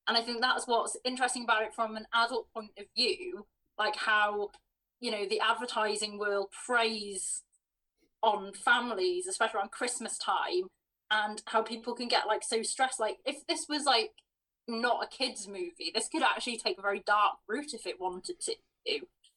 And 0.07 0.17
I 0.17 0.21
think 0.21 0.41
that's 0.41 0.67
what's 0.67 0.97
interesting 1.03 1.43
about 1.43 1.63
it 1.63 1.73
from 1.75 1.95
an 1.95 2.07
adult 2.13 2.47
point 2.53 2.71
of 2.79 2.85
view, 2.95 3.45
like 3.77 3.95
how, 3.95 4.49
you 5.01 5.11
know, 5.11 5.27
the 5.27 5.41
advertising 5.41 6.17
world 6.17 6.47
preys 6.65 7.43
on 8.23 8.53
families, 8.53 9.27
especially 9.27 9.59
around 9.59 9.71
Christmas 9.71 10.17
time, 10.17 10.69
and 11.11 11.41
how 11.45 11.61
people 11.61 11.93
can 11.93 12.07
get 12.07 12.27
like 12.27 12.43
so 12.43 12.61
stressed. 12.61 12.99
Like 12.99 13.17
if 13.25 13.45
this 13.47 13.65
was 13.67 13.83
like 13.83 14.11
not 14.67 15.03
a 15.03 15.07
kids 15.07 15.47
movie. 15.47 15.91
This 15.93 16.09
could 16.09 16.23
actually 16.23 16.57
take 16.57 16.77
a 16.77 16.81
very 16.81 17.03
dark 17.05 17.37
route 17.47 17.73
if 17.73 17.85
it 17.85 17.99
wanted 17.99 18.39
to, 18.41 18.53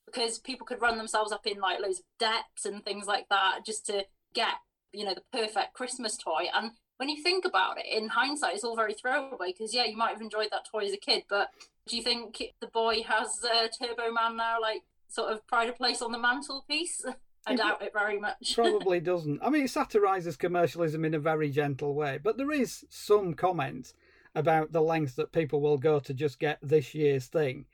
because 0.06 0.38
people 0.38 0.66
could 0.66 0.80
run 0.80 0.99
themselves 0.99 1.32
up 1.32 1.46
in 1.46 1.60
like 1.60 1.80
loads 1.80 2.00
of 2.00 2.04
debts 2.18 2.64
and 2.64 2.84
things 2.84 3.06
like 3.06 3.28
that 3.28 3.60
just 3.64 3.87
to 3.87 4.04
get 4.34 4.54
you 4.92 5.04
know 5.04 5.14
the 5.14 5.22
perfect 5.32 5.75
Christmas 5.75 6.16
toy. 6.16 6.44
And 6.54 6.72
when 6.96 7.08
you 7.08 7.22
think 7.22 7.44
about 7.44 7.78
it, 7.78 7.87
in 7.90 8.08
hindsight, 8.08 8.54
it's 8.54 8.64
all 8.64 8.76
very 8.76 8.94
throwaway 8.94 9.52
because 9.52 9.72
yeah, 9.75 9.84
you 9.84 9.96
might 9.96 10.12
have 10.12 10.20
enjoyed 10.20 10.49
that 10.50 10.66
toy 10.70 10.84
as 10.84 10.92
a 10.92 10.99
kid, 10.99 11.25
but 11.28 11.50
do 11.87 11.96
you 11.96 12.02
think 12.02 12.42
the 12.60 12.66
boy 12.66 13.02
has 13.02 13.44
uh, 13.44 13.68
Turbo 13.68 14.12
Man 14.12 14.37
now, 14.37 14.60
like 14.60 14.82
sort 15.08 15.32
of 15.32 15.46
pride 15.46 15.68
of 15.68 15.76
place 15.76 16.02
on 16.02 16.12
the 16.12 16.18
mantelpiece? 16.18 17.04
I 17.46 17.54
doubt 17.54 17.80
it 17.80 17.92
very 17.94 18.20
much. 18.20 18.52
probably 18.54 19.00
doesn't. 19.00 19.40
I 19.42 19.49
mean, 19.49 19.64
it 19.64 19.70
satirises 19.70 20.37
commercialism 20.37 21.04
in 21.06 21.14
a 21.14 21.18
very 21.18 21.50
gentle 21.50 21.94
way, 21.94 22.18
but 22.22 22.37
there 22.37 22.52
is 22.52 22.84
some 22.90 23.32
comment 23.32 23.94
about 24.34 24.72
the 24.72 24.80
lengths 24.80 25.14
that 25.14 25.32
people 25.32 25.60
will 25.60 25.78
go 25.78 26.00
to 26.00 26.14
just 26.14 26.38
get 26.38 26.58
this 26.62 26.94
year's 26.94 27.26
thing. 27.26 27.66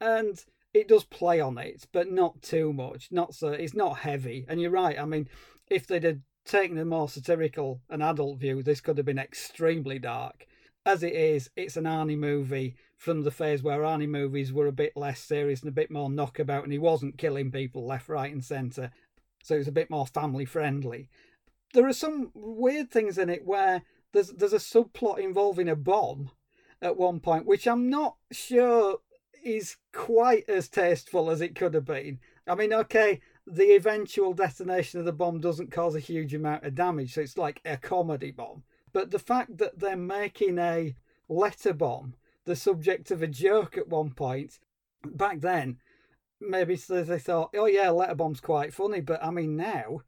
And 0.00 0.42
it 0.74 0.88
does 0.88 1.04
play 1.04 1.40
on 1.40 1.58
it, 1.58 1.86
but 1.92 2.10
not 2.10 2.42
too 2.42 2.72
much. 2.72 3.08
Not 3.10 3.34
so 3.34 3.48
it's 3.48 3.74
not 3.74 3.98
heavy. 3.98 4.44
And 4.48 4.60
you're 4.60 4.70
right. 4.70 4.98
I 4.98 5.04
mean, 5.04 5.28
if 5.70 5.86
they'd 5.86 6.04
have 6.04 6.20
taken 6.44 6.78
a 6.78 6.84
more 6.84 7.08
satirical 7.08 7.80
and 7.88 8.02
adult 8.02 8.38
view, 8.38 8.62
this 8.62 8.80
could 8.80 8.96
have 8.98 9.06
been 9.06 9.18
extremely 9.18 9.98
dark. 9.98 10.46
As 10.84 11.02
it 11.02 11.14
is, 11.14 11.50
it's 11.56 11.76
an 11.76 11.84
Arnie 11.84 12.16
movie 12.16 12.76
from 12.96 13.22
the 13.22 13.30
phase 13.30 13.62
where 13.62 13.80
Arnie 13.80 14.08
movies 14.08 14.52
were 14.52 14.68
a 14.68 14.72
bit 14.72 14.92
less 14.96 15.20
serious 15.20 15.60
and 15.60 15.68
a 15.68 15.72
bit 15.72 15.90
more 15.90 16.08
knockabout, 16.08 16.62
and 16.62 16.72
he 16.72 16.78
wasn't 16.78 17.18
killing 17.18 17.50
people 17.50 17.84
left, 17.84 18.08
right, 18.08 18.32
and 18.32 18.44
centre. 18.44 18.92
So 19.42 19.56
it 19.56 19.58
was 19.58 19.68
a 19.68 19.72
bit 19.72 19.90
more 19.90 20.06
family 20.06 20.44
friendly. 20.44 21.08
There 21.74 21.86
are 21.86 21.92
some 21.92 22.30
weird 22.34 22.90
things 22.90 23.18
in 23.18 23.28
it 23.28 23.44
where 23.44 23.82
there's 24.16 24.30
there's 24.30 24.52
a 24.54 24.56
subplot 24.56 25.18
involving 25.18 25.68
a 25.68 25.76
bomb 25.76 26.30
at 26.80 26.96
one 26.96 27.20
point, 27.20 27.44
which 27.44 27.68
I'm 27.68 27.90
not 27.90 28.16
sure 28.32 28.98
is 29.44 29.76
quite 29.92 30.48
as 30.48 30.68
tasteful 30.68 31.30
as 31.30 31.42
it 31.42 31.54
could 31.54 31.74
have 31.74 31.84
been. 31.84 32.18
I 32.48 32.54
mean, 32.54 32.72
okay, 32.72 33.20
the 33.46 33.74
eventual 33.74 34.32
detonation 34.32 35.00
of 35.00 35.06
the 35.06 35.12
bomb 35.12 35.40
doesn't 35.40 35.70
cause 35.70 35.94
a 35.94 36.00
huge 36.00 36.32
amount 36.32 36.64
of 36.64 36.74
damage, 36.74 37.12
so 37.12 37.20
it's 37.20 37.36
like 37.36 37.60
a 37.66 37.76
comedy 37.76 38.30
bomb. 38.30 38.62
But 38.92 39.10
the 39.10 39.18
fact 39.18 39.58
that 39.58 39.78
they're 39.78 39.96
making 39.96 40.58
a 40.58 40.96
letter 41.28 41.74
bomb 41.74 42.14
the 42.46 42.56
subject 42.56 43.10
of 43.10 43.22
a 43.22 43.26
joke 43.26 43.76
at 43.76 43.88
one 43.88 44.12
point, 44.12 44.58
back 45.04 45.40
then, 45.40 45.76
maybe 46.40 46.76
they 46.76 47.18
thought, 47.18 47.50
oh 47.54 47.66
yeah, 47.66 47.90
letter 47.90 48.14
bomb's 48.14 48.40
quite 48.40 48.72
funny, 48.72 49.02
but 49.02 49.22
I 49.22 49.30
mean 49.30 49.56
now 49.56 50.00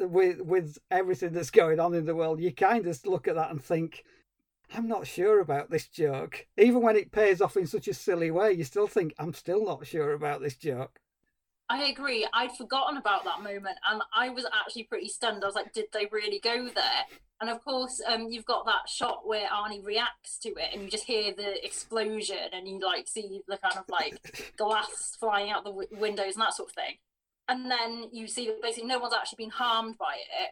with 0.00 0.40
with 0.40 0.78
everything 0.90 1.32
that's 1.32 1.50
going 1.50 1.80
on 1.80 1.94
in 1.94 2.06
the 2.06 2.14
world, 2.14 2.40
you 2.40 2.52
kind 2.52 2.86
of 2.86 3.06
look 3.06 3.28
at 3.28 3.34
that 3.34 3.50
and 3.50 3.62
think, 3.62 4.04
I'm 4.74 4.88
not 4.88 5.06
sure 5.06 5.40
about 5.40 5.70
this 5.70 5.88
joke. 5.88 6.46
Even 6.56 6.82
when 6.82 6.96
it 6.96 7.12
pays 7.12 7.40
off 7.40 7.56
in 7.56 7.66
such 7.66 7.88
a 7.88 7.94
silly 7.94 8.30
way, 8.30 8.52
you 8.52 8.64
still 8.64 8.86
think, 8.86 9.14
I'm 9.18 9.34
still 9.34 9.64
not 9.64 9.86
sure 9.86 10.12
about 10.12 10.40
this 10.40 10.56
joke. 10.56 11.00
I 11.70 11.84
agree. 11.84 12.26
I'd 12.32 12.56
forgotten 12.56 12.96
about 12.96 13.24
that 13.24 13.42
moment, 13.42 13.76
and 13.90 14.00
I 14.14 14.30
was 14.30 14.46
actually 14.46 14.84
pretty 14.84 15.08
stunned. 15.08 15.42
I 15.44 15.46
was 15.46 15.54
like, 15.54 15.72
"Did 15.74 15.86
they 15.92 16.06
really 16.10 16.40
go 16.40 16.68
there?" 16.68 17.04
And 17.40 17.50
of 17.50 17.62
course, 17.62 18.00
um, 18.06 18.28
you've 18.30 18.46
got 18.46 18.64
that 18.64 18.88
shot 18.88 19.26
where 19.26 19.46
Arnie 19.48 19.84
reacts 19.84 20.38
to 20.38 20.48
it, 20.50 20.70
and 20.72 20.82
you 20.82 20.88
just 20.88 21.04
hear 21.04 21.34
the 21.34 21.62
explosion, 21.64 22.38
and 22.52 22.66
you 22.66 22.80
like 22.80 23.06
see 23.06 23.42
the 23.46 23.58
kind 23.58 23.76
of 23.76 23.84
like 23.90 24.54
glass 24.56 25.16
flying 25.20 25.50
out 25.50 25.64
the 25.64 25.70
w- 25.70 25.88
windows 25.92 26.34
and 26.34 26.42
that 26.42 26.54
sort 26.54 26.70
of 26.70 26.74
thing 26.74 26.96
and 27.48 27.70
then 27.70 28.08
you 28.12 28.28
see 28.28 28.46
that 28.46 28.62
basically 28.62 28.88
no 28.88 28.98
one's 28.98 29.14
actually 29.14 29.44
been 29.44 29.50
harmed 29.50 29.96
by 29.98 30.14
it. 30.14 30.50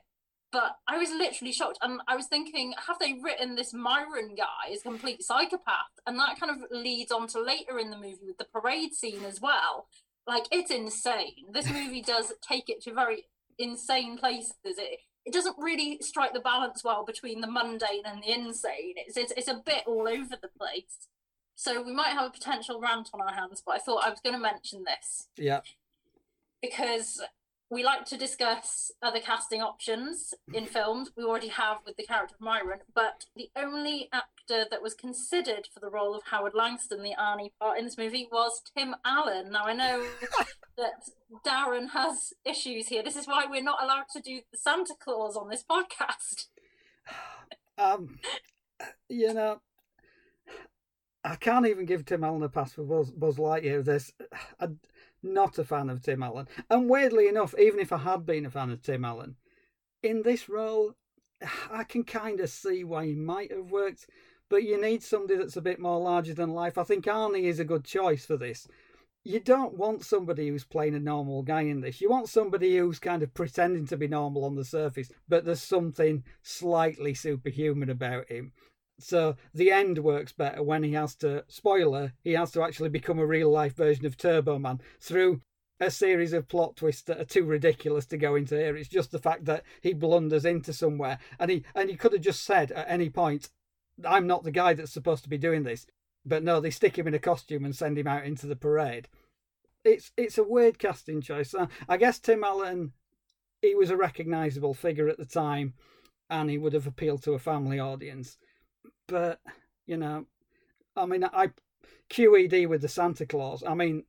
But 0.52 0.76
I 0.88 0.96
was 0.96 1.10
literally 1.10 1.52
shocked, 1.52 1.78
and 1.82 2.00
I 2.08 2.16
was 2.16 2.26
thinking, 2.26 2.72
have 2.86 2.98
they 2.98 3.14
written 3.22 3.56
this 3.56 3.74
Myron 3.74 4.34
guy 4.34 4.72
as 4.72 4.82
complete 4.82 5.22
psychopath? 5.22 5.92
And 6.06 6.18
that 6.18 6.40
kind 6.40 6.50
of 6.50 6.70
leads 6.70 7.12
on 7.12 7.26
to 7.28 7.40
later 7.42 7.78
in 7.78 7.90
the 7.90 7.96
movie 7.96 8.26
with 8.26 8.38
the 8.38 8.46
parade 8.46 8.94
scene 8.94 9.24
as 9.24 9.40
well. 9.40 9.88
Like 10.26 10.46
it's 10.50 10.70
insane. 10.70 11.52
This 11.52 11.70
movie 11.70 12.00
does 12.00 12.32
take 12.40 12.68
it 12.68 12.82
to 12.82 12.94
very 12.94 13.24
insane 13.58 14.16
places. 14.16 14.54
It 14.64 15.00
it 15.24 15.32
doesn't 15.32 15.56
really 15.58 15.98
strike 16.00 16.32
the 16.32 16.40
balance 16.40 16.84
well 16.84 17.04
between 17.04 17.40
the 17.40 17.50
mundane 17.50 18.04
and 18.04 18.22
the 18.22 18.32
insane. 18.32 18.94
It's 18.96 19.16
it's, 19.16 19.32
it's 19.36 19.48
a 19.48 19.62
bit 19.64 19.82
all 19.86 20.08
over 20.08 20.36
the 20.40 20.50
place. 20.58 21.08
So 21.54 21.82
we 21.82 21.92
might 21.92 22.12
have 22.12 22.26
a 22.26 22.30
potential 22.30 22.80
rant 22.80 23.10
on 23.12 23.20
our 23.20 23.34
hands, 23.34 23.62
but 23.64 23.76
I 23.76 23.78
thought 23.78 24.04
I 24.04 24.10
was 24.10 24.20
going 24.20 24.34
to 24.36 24.40
mention 24.40 24.84
this. 24.84 25.28
Yeah 25.36 25.60
because 26.68 27.20
we 27.70 27.82
like 27.82 28.04
to 28.06 28.16
discuss 28.16 28.92
other 29.02 29.20
casting 29.20 29.60
options 29.60 30.34
in 30.52 30.66
films. 30.66 31.10
We 31.16 31.24
already 31.24 31.48
have 31.48 31.78
with 31.84 31.96
the 31.96 32.04
character 32.04 32.36
of 32.36 32.40
Myron, 32.40 32.80
but 32.94 33.24
the 33.34 33.50
only 33.56 34.08
actor 34.12 34.66
that 34.70 34.82
was 34.82 34.94
considered 34.94 35.68
for 35.72 35.80
the 35.80 35.90
role 35.90 36.14
of 36.14 36.22
Howard 36.30 36.54
Langston, 36.54 37.02
the 37.02 37.16
Arnie 37.20 37.50
part 37.60 37.78
in 37.78 37.84
this 37.84 37.98
movie, 37.98 38.28
was 38.30 38.62
Tim 38.76 38.94
Allen. 39.04 39.50
Now 39.50 39.64
I 39.64 39.72
know 39.72 40.06
that 40.76 41.10
Darren 41.44 41.90
has 41.90 42.32
issues 42.44 42.88
here. 42.88 43.02
This 43.02 43.16
is 43.16 43.26
why 43.26 43.46
we're 43.48 43.62
not 43.62 43.82
allowed 43.82 44.08
to 44.12 44.20
do 44.20 44.40
the 44.52 44.58
Santa 44.58 44.94
Claus 44.98 45.36
on 45.36 45.48
this 45.48 45.64
podcast. 45.68 46.46
Um, 47.78 48.18
you 49.10 49.34
know, 49.34 49.60
I 51.22 51.34
can't 51.36 51.66
even 51.66 51.84
give 51.84 52.06
Tim 52.06 52.24
Allen 52.24 52.42
a 52.42 52.48
pass 52.48 52.72
for 52.72 52.84
Buzz, 52.84 53.10
Buzz 53.10 53.36
Lightyear. 53.36 53.84
This, 53.84 54.12
I, 54.60 54.68
not 55.26 55.58
a 55.58 55.64
fan 55.64 55.90
of 55.90 56.02
Tim 56.02 56.22
Allen. 56.22 56.48
And 56.70 56.88
weirdly 56.88 57.28
enough, 57.28 57.54
even 57.58 57.80
if 57.80 57.92
I 57.92 57.98
had 57.98 58.24
been 58.24 58.46
a 58.46 58.50
fan 58.50 58.70
of 58.70 58.82
Tim 58.82 59.04
Allen, 59.04 59.36
in 60.02 60.22
this 60.22 60.48
role, 60.48 60.94
I 61.70 61.84
can 61.84 62.04
kind 62.04 62.40
of 62.40 62.50
see 62.50 62.84
why 62.84 63.06
he 63.06 63.14
might 63.14 63.50
have 63.50 63.70
worked. 63.70 64.06
But 64.48 64.62
you 64.62 64.80
need 64.80 65.02
somebody 65.02 65.36
that's 65.36 65.56
a 65.56 65.62
bit 65.62 65.80
more 65.80 66.00
larger 66.00 66.32
than 66.32 66.54
life. 66.54 66.78
I 66.78 66.84
think 66.84 67.04
Arnie 67.06 67.44
is 67.44 67.58
a 67.58 67.64
good 67.64 67.84
choice 67.84 68.24
for 68.24 68.36
this. 68.36 68.68
You 69.24 69.40
don't 69.40 69.76
want 69.76 70.04
somebody 70.04 70.48
who's 70.48 70.64
playing 70.64 70.94
a 70.94 71.00
normal 71.00 71.42
guy 71.42 71.62
in 71.62 71.80
this. 71.80 72.00
You 72.00 72.08
want 72.08 72.28
somebody 72.28 72.76
who's 72.76 73.00
kind 73.00 73.24
of 73.24 73.34
pretending 73.34 73.86
to 73.88 73.96
be 73.96 74.06
normal 74.06 74.44
on 74.44 74.54
the 74.54 74.64
surface, 74.64 75.10
but 75.28 75.44
there's 75.44 75.60
something 75.60 76.22
slightly 76.42 77.12
superhuman 77.12 77.90
about 77.90 78.28
him. 78.28 78.52
So 78.98 79.36
the 79.52 79.70
end 79.70 79.98
works 79.98 80.32
better 80.32 80.62
when 80.62 80.82
he 80.82 80.92
has 80.92 81.14
to, 81.16 81.44
spoiler, 81.48 82.12
he 82.22 82.32
has 82.32 82.50
to 82.52 82.62
actually 82.62 82.88
become 82.88 83.18
a 83.18 83.26
real 83.26 83.50
life 83.50 83.76
version 83.76 84.06
of 84.06 84.16
Turbo 84.16 84.58
Man 84.58 84.80
through 85.00 85.42
a 85.78 85.90
series 85.90 86.32
of 86.32 86.48
plot 86.48 86.76
twists 86.76 87.02
that 87.02 87.20
are 87.20 87.24
too 87.24 87.44
ridiculous 87.44 88.06
to 88.06 88.16
go 88.16 88.34
into 88.34 88.56
here. 88.56 88.76
It's 88.76 88.88
just 88.88 89.12
the 89.12 89.18
fact 89.18 89.44
that 89.44 89.64
he 89.82 89.92
blunders 89.92 90.46
into 90.46 90.72
somewhere 90.72 91.18
and 91.38 91.50
he 91.50 91.64
and 91.74 91.90
he 91.90 91.96
could 91.96 92.12
have 92.12 92.22
just 92.22 92.44
said 92.44 92.72
at 92.72 92.88
any 92.88 93.10
point, 93.10 93.50
I'm 94.04 94.26
not 94.26 94.44
the 94.44 94.50
guy 94.50 94.72
that's 94.72 94.92
supposed 94.92 95.24
to 95.24 95.28
be 95.28 95.38
doing 95.38 95.64
this. 95.64 95.86
But 96.24 96.42
no, 96.42 96.58
they 96.60 96.70
stick 96.70 96.98
him 96.98 97.06
in 97.06 97.14
a 97.14 97.18
costume 97.18 97.64
and 97.64 97.76
send 97.76 97.98
him 97.98 98.08
out 98.08 98.24
into 98.24 98.46
the 98.46 98.56
parade. 98.56 99.08
It's 99.84 100.10
it's 100.16 100.38
a 100.38 100.42
weird 100.42 100.78
casting 100.78 101.20
choice. 101.20 101.54
I 101.88 101.96
guess 101.98 102.18
Tim 102.18 102.42
Allen, 102.42 102.92
he 103.60 103.74
was 103.74 103.90
a 103.90 103.96
recognisable 103.96 104.74
figure 104.74 105.08
at 105.08 105.18
the 105.18 105.26
time, 105.26 105.74
and 106.30 106.48
he 106.48 106.56
would 106.56 106.72
have 106.72 106.86
appealed 106.86 107.22
to 107.24 107.34
a 107.34 107.38
family 107.38 107.78
audience 107.78 108.38
but 109.06 109.40
you 109.86 109.96
know, 109.96 110.26
I 110.96 111.06
mean, 111.06 111.24
I 111.24 111.50
QED 112.10 112.68
with 112.68 112.82
the 112.82 112.88
Santa 112.88 113.26
Claus. 113.26 113.62
I 113.66 113.74
mean, 113.74 114.04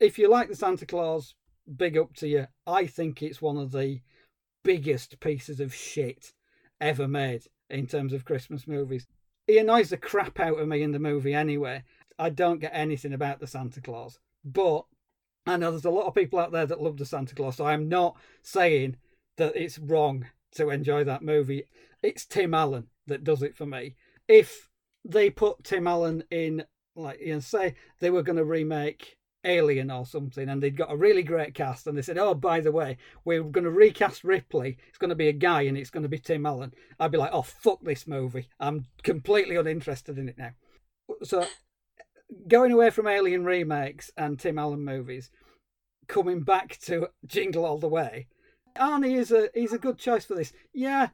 if 0.00 0.18
you 0.18 0.28
like 0.28 0.48
the 0.48 0.56
Santa 0.56 0.86
Claus, 0.86 1.34
big 1.76 1.96
up 1.96 2.14
to 2.14 2.28
you. 2.28 2.46
I 2.66 2.86
think 2.86 3.22
it's 3.22 3.42
one 3.42 3.56
of 3.56 3.72
the 3.72 4.00
biggest 4.62 5.20
pieces 5.20 5.60
of 5.60 5.74
shit 5.74 6.32
ever 6.80 7.08
made 7.08 7.44
in 7.70 7.86
terms 7.86 8.12
of 8.12 8.24
Christmas 8.24 8.66
movies. 8.66 9.06
He 9.46 9.58
annoys 9.58 9.90
the 9.90 9.96
crap 9.96 10.38
out 10.38 10.58
of 10.58 10.68
me 10.68 10.82
in 10.82 10.92
the 10.92 10.98
movie 10.98 11.34
anyway. 11.34 11.82
I 12.18 12.30
don't 12.30 12.60
get 12.60 12.72
anything 12.74 13.12
about 13.12 13.40
the 13.40 13.46
Santa 13.46 13.80
Claus, 13.80 14.18
but 14.44 14.84
I 15.46 15.56
know 15.56 15.70
there's 15.70 15.84
a 15.84 15.90
lot 15.90 16.06
of 16.06 16.14
people 16.14 16.38
out 16.38 16.52
there 16.52 16.66
that 16.66 16.82
love 16.82 16.98
the 16.98 17.06
Santa 17.06 17.34
Claus, 17.34 17.56
so 17.56 17.66
I'm 17.66 17.88
not 17.88 18.16
saying 18.42 18.96
that 19.36 19.56
it's 19.56 19.78
wrong 19.78 20.26
to 20.52 20.70
enjoy 20.70 21.04
that 21.04 21.22
movie. 21.22 21.64
It's 22.02 22.26
Tim 22.26 22.54
Allen 22.54 22.88
that 23.06 23.24
does 23.24 23.42
it 23.42 23.56
for 23.56 23.66
me 23.66 23.96
if 24.28 24.68
they 25.04 25.30
put 25.30 25.64
Tim 25.64 25.86
Allen 25.86 26.24
in, 26.30 26.64
like 26.94 27.20
you 27.20 27.34
know, 27.34 27.40
say 27.40 27.74
they 28.00 28.10
were 28.10 28.22
going 28.22 28.36
to 28.36 28.44
remake 28.44 29.16
Alien 29.44 29.90
or 29.90 30.06
something, 30.06 30.48
and 30.48 30.62
they'd 30.62 30.76
got 30.76 30.92
a 30.92 30.96
really 30.96 31.22
great 31.22 31.54
cast, 31.54 31.86
and 31.86 31.96
they 31.96 32.02
said, 32.02 32.18
"Oh, 32.18 32.34
by 32.34 32.60
the 32.60 32.72
way, 32.72 32.96
we're 33.24 33.42
going 33.42 33.64
to 33.64 33.70
recast 33.70 34.22
Ripley. 34.22 34.78
It's 34.88 34.98
going 34.98 35.10
to 35.10 35.16
be 35.16 35.28
a 35.28 35.32
guy, 35.32 35.62
and 35.62 35.76
it's 35.76 35.90
going 35.90 36.04
to 36.04 36.08
be 36.08 36.18
Tim 36.18 36.46
Allen." 36.46 36.72
I'd 37.00 37.10
be 37.10 37.18
like, 37.18 37.32
"Oh, 37.32 37.42
fuck 37.42 37.82
this 37.82 38.06
movie! 38.06 38.48
I'm 38.60 38.86
completely 39.02 39.56
uninterested 39.56 40.18
in 40.18 40.28
it 40.28 40.38
now." 40.38 40.50
So, 41.24 41.46
going 42.46 42.70
away 42.70 42.90
from 42.90 43.08
Alien 43.08 43.44
remakes 43.44 44.10
and 44.16 44.38
Tim 44.38 44.58
Allen 44.58 44.84
movies, 44.84 45.30
coming 46.06 46.42
back 46.42 46.78
to 46.82 47.08
Jingle 47.26 47.64
All 47.64 47.78
the 47.78 47.88
Way, 47.88 48.28
Arnie 48.76 49.16
is 49.16 49.32
a 49.32 49.50
he's 49.54 49.72
a 49.72 49.78
good 49.78 49.98
choice 49.98 50.24
for 50.24 50.34
this. 50.34 50.52
Yeah, 50.72 51.08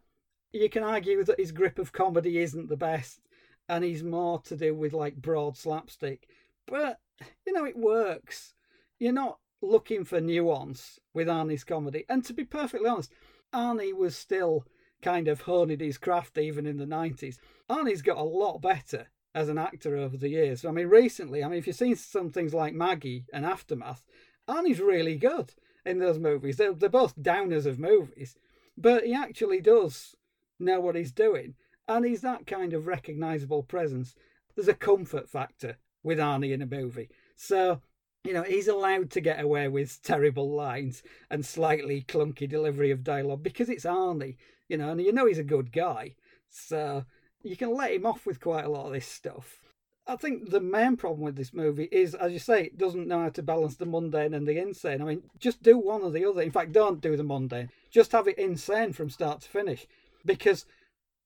you 0.53 0.69
can 0.69 0.83
argue 0.83 1.25
that 1.25 1.39
his 1.39 1.53
grip 1.53 1.79
of 1.79 1.93
comedy 1.93 2.39
isn't 2.39 2.69
the 2.69 2.77
best, 2.77 3.21
and 3.69 3.85
he's 3.85 4.03
more 4.03 4.41
to 4.43 4.57
do 4.57 4.75
with 4.75 4.93
like 4.93 5.17
broad 5.17 5.57
slapstick, 5.57 6.29
but 6.67 7.01
you 7.47 7.53
know 7.53 7.65
it 7.65 7.77
works. 7.77 8.55
You're 8.99 9.13
not 9.13 9.39
looking 9.61 10.05
for 10.05 10.21
nuance 10.21 11.01
with 11.15 11.29
Arnie's 11.29 11.65
comedy, 11.65 12.05
and 12.09 12.25
to 12.25 12.33
be 12.33 12.45
perfectly 12.45 12.89
honest, 12.89 13.13
Arnie 13.53 13.95
was 13.95 14.17
still 14.17 14.65
kind 15.03 15.29
of 15.29 15.43
honed 15.43 15.81
his 15.81 15.99
craft 15.99 16.39
even 16.39 16.67
in 16.67 16.77
the 16.77 16.85
90s. 16.85 17.39
Arnie's 17.71 18.03
got 18.03 18.17
a 18.17 18.23
lot 18.23 18.61
better 18.61 19.07
as 19.35 19.49
an 19.49 19.59
actor 19.59 19.97
over 19.97 20.17
the 20.17 20.29
years. 20.29 20.65
I 20.65 20.71
mean, 20.71 20.89
recently, 20.89 21.45
I 21.45 21.49
mean, 21.49 21.59
if 21.59 21.67
you've 21.67 21.77
seen 21.77 21.97
some 21.97 22.31
things 22.31 22.55
like 22.55 22.75
Maggie 22.75 23.25
and 23.33 23.47
Aftermath, 23.47 24.05
Arnie's 24.49 24.81
really 24.81 25.17
good 25.17 25.53
in 25.85 25.99
those 25.99 26.19
movies. 26.19 26.57
They're, 26.57 26.73
they're 26.73 26.89
both 26.89 27.17
downers 27.17 27.67
of 27.67 27.79
movies, 27.79 28.37
but 28.77 29.05
he 29.05 29.15
actually 29.15 29.61
does 29.61 30.17
know 30.59 30.81
what 30.81 30.97
he's 30.97 31.13
doing. 31.13 31.55
And 31.87 32.05
he's 32.05 32.21
that 32.21 32.47
kind 32.47 32.73
of 32.73 32.87
recognisable 32.87 33.63
presence. 33.63 34.15
There's 34.55 34.69
a 34.69 34.75
comfort 34.75 35.29
factor 35.29 35.79
with 36.03 36.19
Arnie 36.19 36.53
in 36.53 36.63
a 36.63 36.67
movie. 36.67 37.09
So, 37.37 37.81
you 38.25 38.33
know, 38.33 38.43
he's 38.43 38.69
allowed 38.69 39.11
to 39.13 39.21
get 39.21 39.41
away 39.41 39.69
with 39.69 40.03
terrible 40.03 40.51
lines 40.55 41.03
and 41.31 41.45
slightly 41.45 42.03
clunky 42.03 42.49
delivery 42.49 42.91
of 42.91 43.05
dialogue 43.05 43.43
because 43.43 43.69
it's 43.69 43.85
Arnie, 43.85 44.37
you 44.69 44.77
know, 44.77 44.91
and 44.91 45.01
you 45.01 45.13
know 45.13 45.27
he's 45.27 45.39
a 45.39 45.45
good 45.45 45.73
guy. 45.73 46.15
So 46.51 47.05
you 47.43 47.57
can 47.57 47.75
let 47.75 47.93
him 47.93 48.07
off 48.07 48.27
with 48.27 48.41
quite 48.41 48.65
a 48.65 48.71
lot 48.71 48.87
of 48.87 48.93
this 48.93 49.07
stuff. 49.07 49.61
I 50.07 50.17
think 50.17 50.51
the 50.51 50.61
main 50.61 50.97
problem 50.97 51.21
with 51.21 51.37
this 51.37 51.53
movie 51.53 51.89
is, 51.93 52.15
as 52.15 52.33
you 52.33 52.39
say, 52.39 52.65
it 52.65 52.79
doesn't 52.79 53.07
know 53.07 53.25
how 53.25 53.29
to 53.29 53.43
balance 53.43 53.77
the 53.77 53.85
mundane 53.85 54.33
and 54.33 54.49
the 54.49 54.59
insane. 54.59 55.03
I 55.03 55.05
mean, 55.05 55.23
just 55.39 55.63
do 55.63 55.77
one 55.77 56.03
or 56.03 56.11
the 56.11 56.25
other. 56.25 56.41
In 56.41 56.51
fact, 56.51 56.73
don't 56.73 57.03
do 57.03 57.15
the 57.15 57.23
mundane. 57.23 57.69
Just 57.91 58.13
have 58.13 58.27
it 58.27 58.39
insane 58.39 58.95
from 58.95 59.11
start 59.11 59.43
to 59.43 59.49
finish. 59.49 59.87
Because 60.25 60.67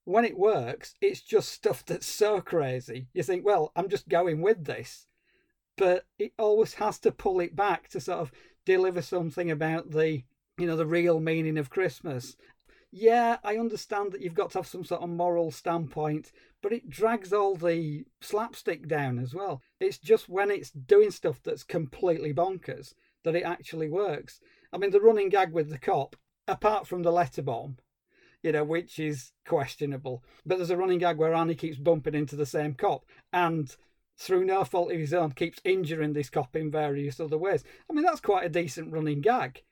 when 0.05 0.25
it 0.25 0.39
works, 0.39 0.95
it's 1.01 1.21
just 1.21 1.51
stuff 1.51 1.85
that's 1.85 2.07
so 2.07 2.41
crazy. 2.41 3.09
You 3.13 3.23
think, 3.23 3.45
well, 3.45 3.73
I'm 3.77 3.89
just 3.89 4.09
going 4.09 4.43
with 4.43 4.65
this. 4.65 5.07
But 5.77 6.05
it 6.19 6.33
always 6.39 6.75
has 6.75 6.99
to 7.01 7.13
pull 7.13 7.41
it 7.41 7.57
back 7.57 7.89
to 7.91 8.01
sort 8.01 8.21
of 8.21 8.33
deliver 8.65 9.03
something 9.03 9.51
about 9.51 9.91
the, 9.91 10.23
you 10.59 10.67
know, 10.67 10.77
the 10.77 10.87
real 10.87 11.19
meaning 11.19 11.59
of 11.59 11.71
Christmas 11.71 12.37
yeah, 12.95 13.39
I 13.43 13.57
understand 13.57 14.13
that 14.13 14.21
you've 14.21 14.35
got 14.35 14.51
to 14.51 14.59
have 14.59 14.67
some 14.67 14.85
sort 14.85 15.01
of 15.01 15.09
moral 15.09 15.51
standpoint, 15.51 16.31
but 16.61 16.75
it 16.75 16.91
drags 16.91 17.33
all 17.33 17.57
the 17.57 18.05
slapstick 18.21 18.87
down 18.87 19.19
as 19.19 19.35
well. 19.35 19.63
It's 19.81 19.97
just 19.97 20.29
when 20.29 20.51
it's 20.51 20.71
doing 20.71 21.11
stuff 21.11 21.41
that's 21.43 21.65
completely 21.65 22.35
bonkers 22.35 22.93
that 23.25 23.35
it 23.35 23.45
actually 23.45 23.89
works. 23.89 24.41
I 24.73 24.77
mean, 24.77 24.91
the 24.91 25.01
running 25.01 25.31
gag 25.31 25.53
with 25.53 25.71
the 25.71 25.79
cop, 25.79 26.17
apart 26.47 26.87
from 26.87 27.03
the 27.03 27.11
letter 27.11 27.41
bomb, 27.41 27.79
you 28.43 28.53
know, 28.53 28.65
which 28.65 28.99
is 28.99 29.33
questionable, 29.47 30.23
but 30.45 30.59
there's 30.59 30.71
a 30.71 30.77
running 30.77 30.99
gag 30.99 31.17
where 31.17 31.33
Arnie 31.33 31.59
keeps 31.59 31.79
bumping 31.79 32.15
into 32.15 32.37
the 32.37 32.47
same 32.47 32.75
cop 32.75 33.05
and 33.33 33.77
through 34.19 34.45
no 34.45 34.65
fault 34.65 34.93
of 34.93 34.99
his 34.99 35.15
own 35.15 35.33
keeps 35.33 35.61
injuring 35.65 36.13
this 36.13 36.31
cop 36.31 36.55
in 36.55 36.71
various 36.71 37.19
other 37.19 37.39
ways. 37.39 37.65
I 37.91 37.93
mean, 37.93 38.05
that's 38.05 38.21
quite 38.21 38.45
a 38.45 38.51
decent 38.51 38.93
running 38.93 39.21
gag. 39.21 39.63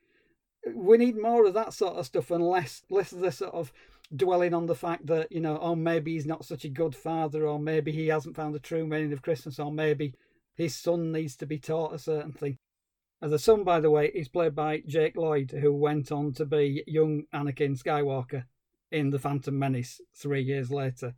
We 0.75 0.99
need 0.99 1.17
more 1.17 1.47
of 1.47 1.55
that 1.55 1.73
sort 1.73 1.95
of 1.95 2.07
stuff 2.07 2.31
and 2.31 2.45
less 2.45 2.83
less 2.91 3.13
of 3.13 3.21
the 3.21 3.33
sort 3.33 3.55
of 3.55 3.73
dwelling 4.15 4.53
on 4.53 4.67
the 4.67 4.75
fact 4.75 5.07
that 5.07 5.31
you 5.31 5.41
know 5.41 5.59
oh 5.63 5.77
maybe 5.77 6.13
he's 6.15 6.27
not 6.27 6.45
such 6.45 6.65
a 6.65 6.69
good 6.69 6.95
father 6.97 7.47
or 7.47 7.59
maybe 7.61 7.93
he 7.93 8.09
hasn't 8.09 8.35
found 8.35 8.55
the 8.55 8.59
true 8.59 8.85
meaning 8.85 9.13
of 9.13 9.23
christmas 9.23 9.61
or 9.61 9.71
maybe 9.71 10.13
his 10.57 10.75
son 10.75 11.13
needs 11.13 11.37
to 11.37 11.47
be 11.47 11.59
taught 11.59 11.95
a 11.95 11.99
certain 11.99 12.33
thing. 12.33 12.59
And 13.23 13.33
the 13.33 13.39
son 13.39 13.63
by 13.63 13.81
the 13.81 13.91
way 13.91 14.09
is 14.09 14.29
played 14.29 14.55
by 14.55 14.83
jake 14.87 15.17
lloyd 15.17 15.53
who 15.53 15.73
went 15.73 16.11
on 16.13 16.33
to 16.35 16.45
be 16.45 16.83
young 16.87 17.23
anakin 17.33 17.81
skywalker 17.81 18.45
in 18.91 19.11
the 19.11 19.19
phantom 19.19 19.59
menace 19.59 20.01
three 20.15 20.43
years 20.43 20.71
later 20.71 21.15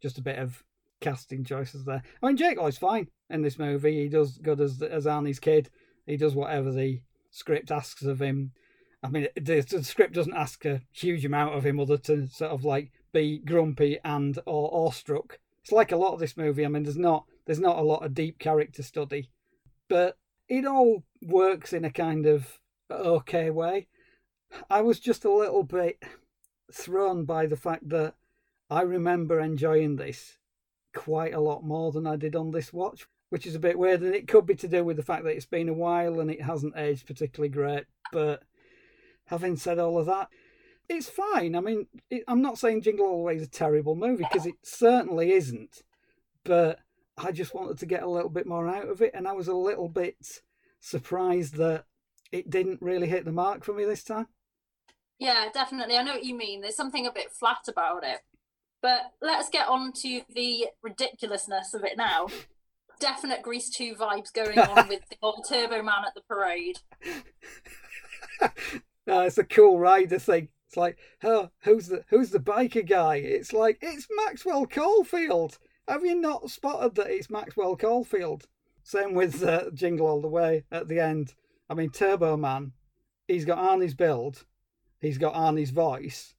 just 0.00 0.18
a 0.18 0.22
bit 0.22 0.38
of 0.38 0.62
casting 1.00 1.44
choices 1.44 1.84
there 1.84 2.02
i 2.22 2.26
mean 2.26 2.36
jake 2.36 2.58
lloyd's 2.58 2.78
fine 2.78 3.08
in 3.28 3.42
this 3.42 3.58
movie 3.58 4.02
he 4.02 4.08
does 4.08 4.38
good 4.38 4.60
as 4.60 4.80
as 4.82 5.06
arnie's 5.06 5.40
kid 5.40 5.68
he 6.06 6.16
does 6.16 6.34
whatever 6.34 6.70
the 6.70 7.00
script 7.30 7.70
asks 7.70 8.02
of 8.02 8.20
him 8.20 8.52
I 9.02 9.08
mean, 9.08 9.26
the, 9.34 9.60
the, 9.60 9.82
script 9.82 10.14
doesn't 10.14 10.36
ask 10.36 10.64
a 10.64 10.82
huge 10.92 11.24
amount 11.24 11.56
of 11.56 11.66
him 11.66 11.80
other 11.80 11.96
than 11.96 12.28
sort 12.28 12.52
of 12.52 12.64
like 12.64 12.92
be 13.12 13.38
grumpy 13.38 13.98
and 14.04 14.38
or 14.46 14.70
awestruck. 14.72 15.38
It's 15.62 15.72
like 15.72 15.92
a 15.92 15.96
lot 15.96 16.12
of 16.12 16.20
this 16.20 16.36
movie. 16.36 16.64
I 16.64 16.68
mean, 16.68 16.84
there's 16.84 16.96
not 16.96 17.24
there's 17.46 17.60
not 17.60 17.78
a 17.78 17.82
lot 17.82 18.04
of 18.04 18.14
deep 18.14 18.38
character 18.38 18.82
study, 18.82 19.30
but 19.88 20.18
it 20.48 20.64
all 20.64 21.02
works 21.20 21.72
in 21.72 21.84
a 21.84 21.90
kind 21.90 22.26
of 22.26 22.60
okay 22.90 23.50
way. 23.50 23.88
I 24.70 24.82
was 24.82 25.00
just 25.00 25.24
a 25.24 25.32
little 25.32 25.64
bit 25.64 26.02
thrown 26.72 27.24
by 27.24 27.46
the 27.46 27.56
fact 27.56 27.88
that 27.90 28.14
I 28.70 28.82
remember 28.82 29.40
enjoying 29.40 29.96
this 29.96 30.38
quite 30.94 31.34
a 31.34 31.40
lot 31.40 31.64
more 31.64 31.92
than 31.92 32.06
I 32.06 32.16
did 32.16 32.36
on 32.36 32.50
this 32.50 32.72
watch, 32.72 33.06
which 33.30 33.46
is 33.46 33.54
a 33.54 33.60
bit 33.60 33.78
weird. 33.78 34.02
And 34.02 34.14
it 34.14 34.28
could 34.28 34.46
be 34.46 34.54
to 34.56 34.68
do 34.68 34.84
with 34.84 34.96
the 34.96 35.02
fact 35.02 35.24
that 35.24 35.36
it's 35.36 35.46
been 35.46 35.68
a 35.68 35.74
while 35.74 36.20
and 36.20 36.30
it 36.30 36.42
hasn't 36.42 36.76
aged 36.76 37.06
particularly 37.06 37.50
great. 37.50 37.84
But 38.12 38.42
having 39.26 39.56
said 39.56 39.78
all 39.78 39.98
of 39.98 40.06
that, 40.06 40.28
it's 40.88 41.08
fine. 41.08 41.54
I 41.56 41.60
mean, 41.60 41.86
it, 42.10 42.24
I'm 42.28 42.42
not 42.42 42.58
saying 42.58 42.82
Jingle 42.82 43.06
All 43.06 43.18
the 43.18 43.22
Way 43.24 43.36
is 43.36 43.42
a 43.42 43.48
terrible 43.48 43.94
movie 43.94 44.24
because 44.30 44.46
it 44.46 44.56
certainly 44.62 45.32
isn't, 45.32 45.82
but 46.44 46.80
I 47.16 47.32
just 47.32 47.54
wanted 47.54 47.78
to 47.78 47.86
get 47.86 48.02
a 48.02 48.08
little 48.08 48.28
bit 48.28 48.46
more 48.46 48.68
out 48.68 48.88
of 48.88 49.00
it, 49.00 49.12
and 49.14 49.28
I 49.28 49.32
was 49.32 49.48
a 49.48 49.54
little 49.54 49.88
bit 49.88 50.42
surprised 50.80 51.56
that 51.56 51.84
it 52.30 52.50
didn't 52.50 52.82
really 52.82 53.06
hit 53.06 53.24
the 53.24 53.32
mark 53.32 53.64
for 53.64 53.72
me 53.72 53.84
this 53.84 54.02
time. 54.02 54.26
Yeah, 55.22 55.50
definitely. 55.54 55.96
I 55.96 56.02
know 56.02 56.14
what 56.14 56.24
you 56.24 56.36
mean. 56.36 56.60
There's 56.60 56.74
something 56.74 57.06
a 57.06 57.12
bit 57.12 57.30
flat 57.30 57.68
about 57.68 58.02
it. 58.02 58.18
But 58.82 59.02
let's 59.20 59.48
get 59.48 59.68
on 59.68 59.92
to 60.02 60.22
the 60.34 60.66
ridiculousness 60.82 61.74
of 61.74 61.84
it 61.84 61.96
now. 61.96 62.26
Definite 62.98 63.42
Grease 63.42 63.70
2 63.70 63.94
vibes 63.94 64.32
going 64.32 64.58
on 64.58 64.88
with 64.88 65.08
the 65.08 65.16
old 65.22 65.46
Turbo 65.48 65.80
Man 65.80 66.02
at 66.04 66.16
the 66.16 66.22
parade. 66.22 66.80
uh, 68.42 68.48
it's 69.06 69.38
a 69.38 69.44
cool 69.44 69.78
rider 69.78 70.18
thing. 70.18 70.48
It's 70.66 70.76
like, 70.76 70.98
oh, 71.22 71.50
who's 71.60 71.86
the 71.86 72.02
who's 72.08 72.30
the 72.30 72.40
biker 72.40 72.84
guy? 72.84 73.16
It's 73.16 73.52
like 73.52 73.78
it's 73.80 74.08
Maxwell 74.24 74.66
Caulfield. 74.66 75.56
Have 75.86 76.04
you 76.04 76.16
not 76.16 76.50
spotted 76.50 76.96
that 76.96 77.10
it's 77.10 77.30
Maxwell 77.30 77.76
Caulfield? 77.76 78.48
Same 78.82 79.14
with 79.14 79.40
uh, 79.44 79.70
Jingle 79.72 80.08
All 80.08 80.20
the 80.20 80.26
Way 80.26 80.64
at 80.72 80.88
the 80.88 80.98
end. 80.98 81.34
I 81.70 81.74
mean, 81.74 81.90
Turbo 81.90 82.36
Man, 82.36 82.72
he's 83.28 83.44
got 83.44 83.58
Arnie's 83.58 83.94
build, 83.94 84.44
he's 85.02 85.18
got 85.18 85.34
Arnie's 85.34 85.70
voice. 85.70 86.34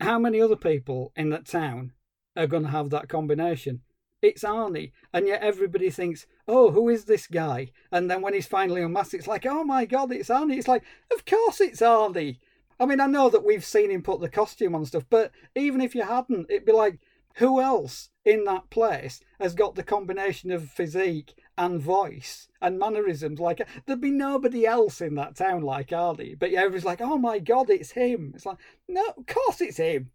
How 0.00 0.18
many 0.18 0.40
other 0.40 0.56
people 0.56 1.12
in 1.14 1.30
that 1.30 1.46
town 1.46 1.92
are 2.36 2.48
going 2.48 2.64
to 2.64 2.70
have 2.70 2.90
that 2.90 3.08
combination? 3.08 3.82
it's 4.22 4.42
Arnie. 4.42 4.92
And 5.12 5.26
yet 5.26 5.42
everybody 5.42 5.90
thinks, 5.90 6.26
oh, 6.46 6.70
who 6.70 6.88
is 6.88 7.04
this 7.04 7.26
guy? 7.26 7.70
And 7.92 8.10
then 8.10 8.20
when 8.20 8.34
he's 8.34 8.46
finally 8.46 8.82
unmasked, 8.82 9.14
it's 9.14 9.26
like, 9.26 9.46
oh 9.46 9.64
my 9.64 9.84
God, 9.84 10.12
it's 10.12 10.28
Arnie. 10.28 10.58
It's 10.58 10.68
like, 10.68 10.84
of 11.14 11.24
course 11.24 11.60
it's 11.60 11.80
Arnie. 11.80 12.38
I 12.80 12.86
mean, 12.86 13.00
I 13.00 13.06
know 13.06 13.28
that 13.30 13.44
we've 13.44 13.64
seen 13.64 13.90
him 13.90 14.02
put 14.02 14.20
the 14.20 14.28
costume 14.28 14.74
on 14.74 14.86
stuff, 14.86 15.04
but 15.10 15.32
even 15.56 15.80
if 15.80 15.94
you 15.94 16.02
hadn't, 16.02 16.46
it'd 16.48 16.64
be 16.64 16.72
like, 16.72 17.00
who 17.34 17.60
else 17.60 18.10
in 18.24 18.44
that 18.44 18.70
place 18.70 19.20
has 19.40 19.54
got 19.54 19.74
the 19.74 19.82
combination 19.82 20.50
of 20.50 20.70
physique 20.70 21.34
and 21.58 21.80
voice 21.80 22.48
and 22.62 22.78
mannerisms? 22.78 23.38
Like, 23.38 23.66
there'd 23.84 24.00
be 24.00 24.10
nobody 24.10 24.64
else 24.64 25.02
in 25.02 25.16
that 25.16 25.36
town 25.36 25.62
like 25.62 25.88
Arnie. 25.88 26.38
But 26.38 26.50
yeah, 26.50 26.60
everybody's 26.60 26.86
like, 26.86 27.02
oh 27.02 27.18
my 27.18 27.38
God, 27.38 27.68
it's 27.68 27.90
him. 27.90 28.32
It's 28.34 28.46
like, 28.46 28.58
no, 28.88 29.04
of 29.16 29.26
course 29.26 29.60
it's 29.60 29.76
him 29.76 30.10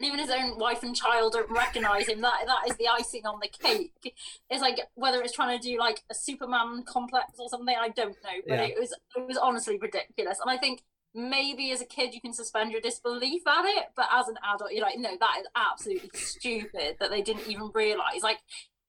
even 0.00 0.18
his 0.18 0.30
own 0.30 0.58
wife 0.58 0.82
and 0.82 0.96
child 0.96 1.32
don't 1.32 1.50
recognize 1.50 2.08
him. 2.08 2.20
That 2.20 2.42
that 2.46 2.70
is 2.70 2.76
the 2.76 2.88
icing 2.88 3.26
on 3.26 3.38
the 3.40 3.48
cake. 3.48 4.14
It's 4.48 4.62
like 4.62 4.80
whether 4.94 5.20
it's 5.20 5.32
trying 5.32 5.58
to 5.58 5.68
do 5.68 5.78
like 5.78 6.02
a 6.10 6.14
Superman 6.14 6.82
complex 6.84 7.34
or 7.38 7.48
something. 7.48 7.74
I 7.78 7.88
don't 7.88 8.16
know, 8.24 8.40
but 8.46 8.58
yeah. 8.58 8.64
it 8.64 8.76
was 8.78 8.94
it 9.16 9.26
was 9.26 9.36
honestly 9.36 9.78
ridiculous. 9.78 10.38
And 10.40 10.50
I 10.50 10.56
think 10.56 10.82
maybe 11.14 11.72
as 11.72 11.80
a 11.80 11.84
kid 11.84 12.14
you 12.14 12.20
can 12.20 12.32
suspend 12.32 12.70
your 12.70 12.80
disbelief 12.80 13.46
at 13.46 13.64
it, 13.64 13.86
but 13.96 14.06
as 14.12 14.28
an 14.28 14.36
adult 14.54 14.72
you're 14.72 14.84
like, 14.84 14.98
no, 14.98 15.16
that 15.18 15.36
is 15.40 15.46
absolutely 15.56 16.10
stupid 16.14 16.96
that 17.00 17.10
they 17.10 17.20
didn't 17.20 17.48
even 17.48 17.70
realize. 17.74 18.22
Like, 18.22 18.38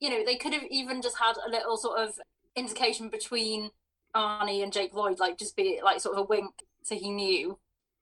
you 0.01 0.09
know, 0.09 0.25
they 0.25 0.35
could 0.35 0.53
have 0.53 0.65
even 0.69 1.01
just 1.01 1.17
had 1.17 1.35
a 1.45 1.49
little 1.49 1.77
sort 1.77 1.99
of 1.99 2.19
indication 2.55 3.07
between 3.07 3.69
Arnie 4.13 4.61
and 4.61 4.73
Jake 4.73 4.93
Lloyd, 4.93 5.19
like 5.19 5.37
just 5.37 5.55
be 5.55 5.79
like 5.81 6.01
sort 6.01 6.17
of 6.17 6.23
a 6.23 6.27
wink 6.27 6.51
so 6.83 6.95
he 6.95 7.11
knew 7.11 7.57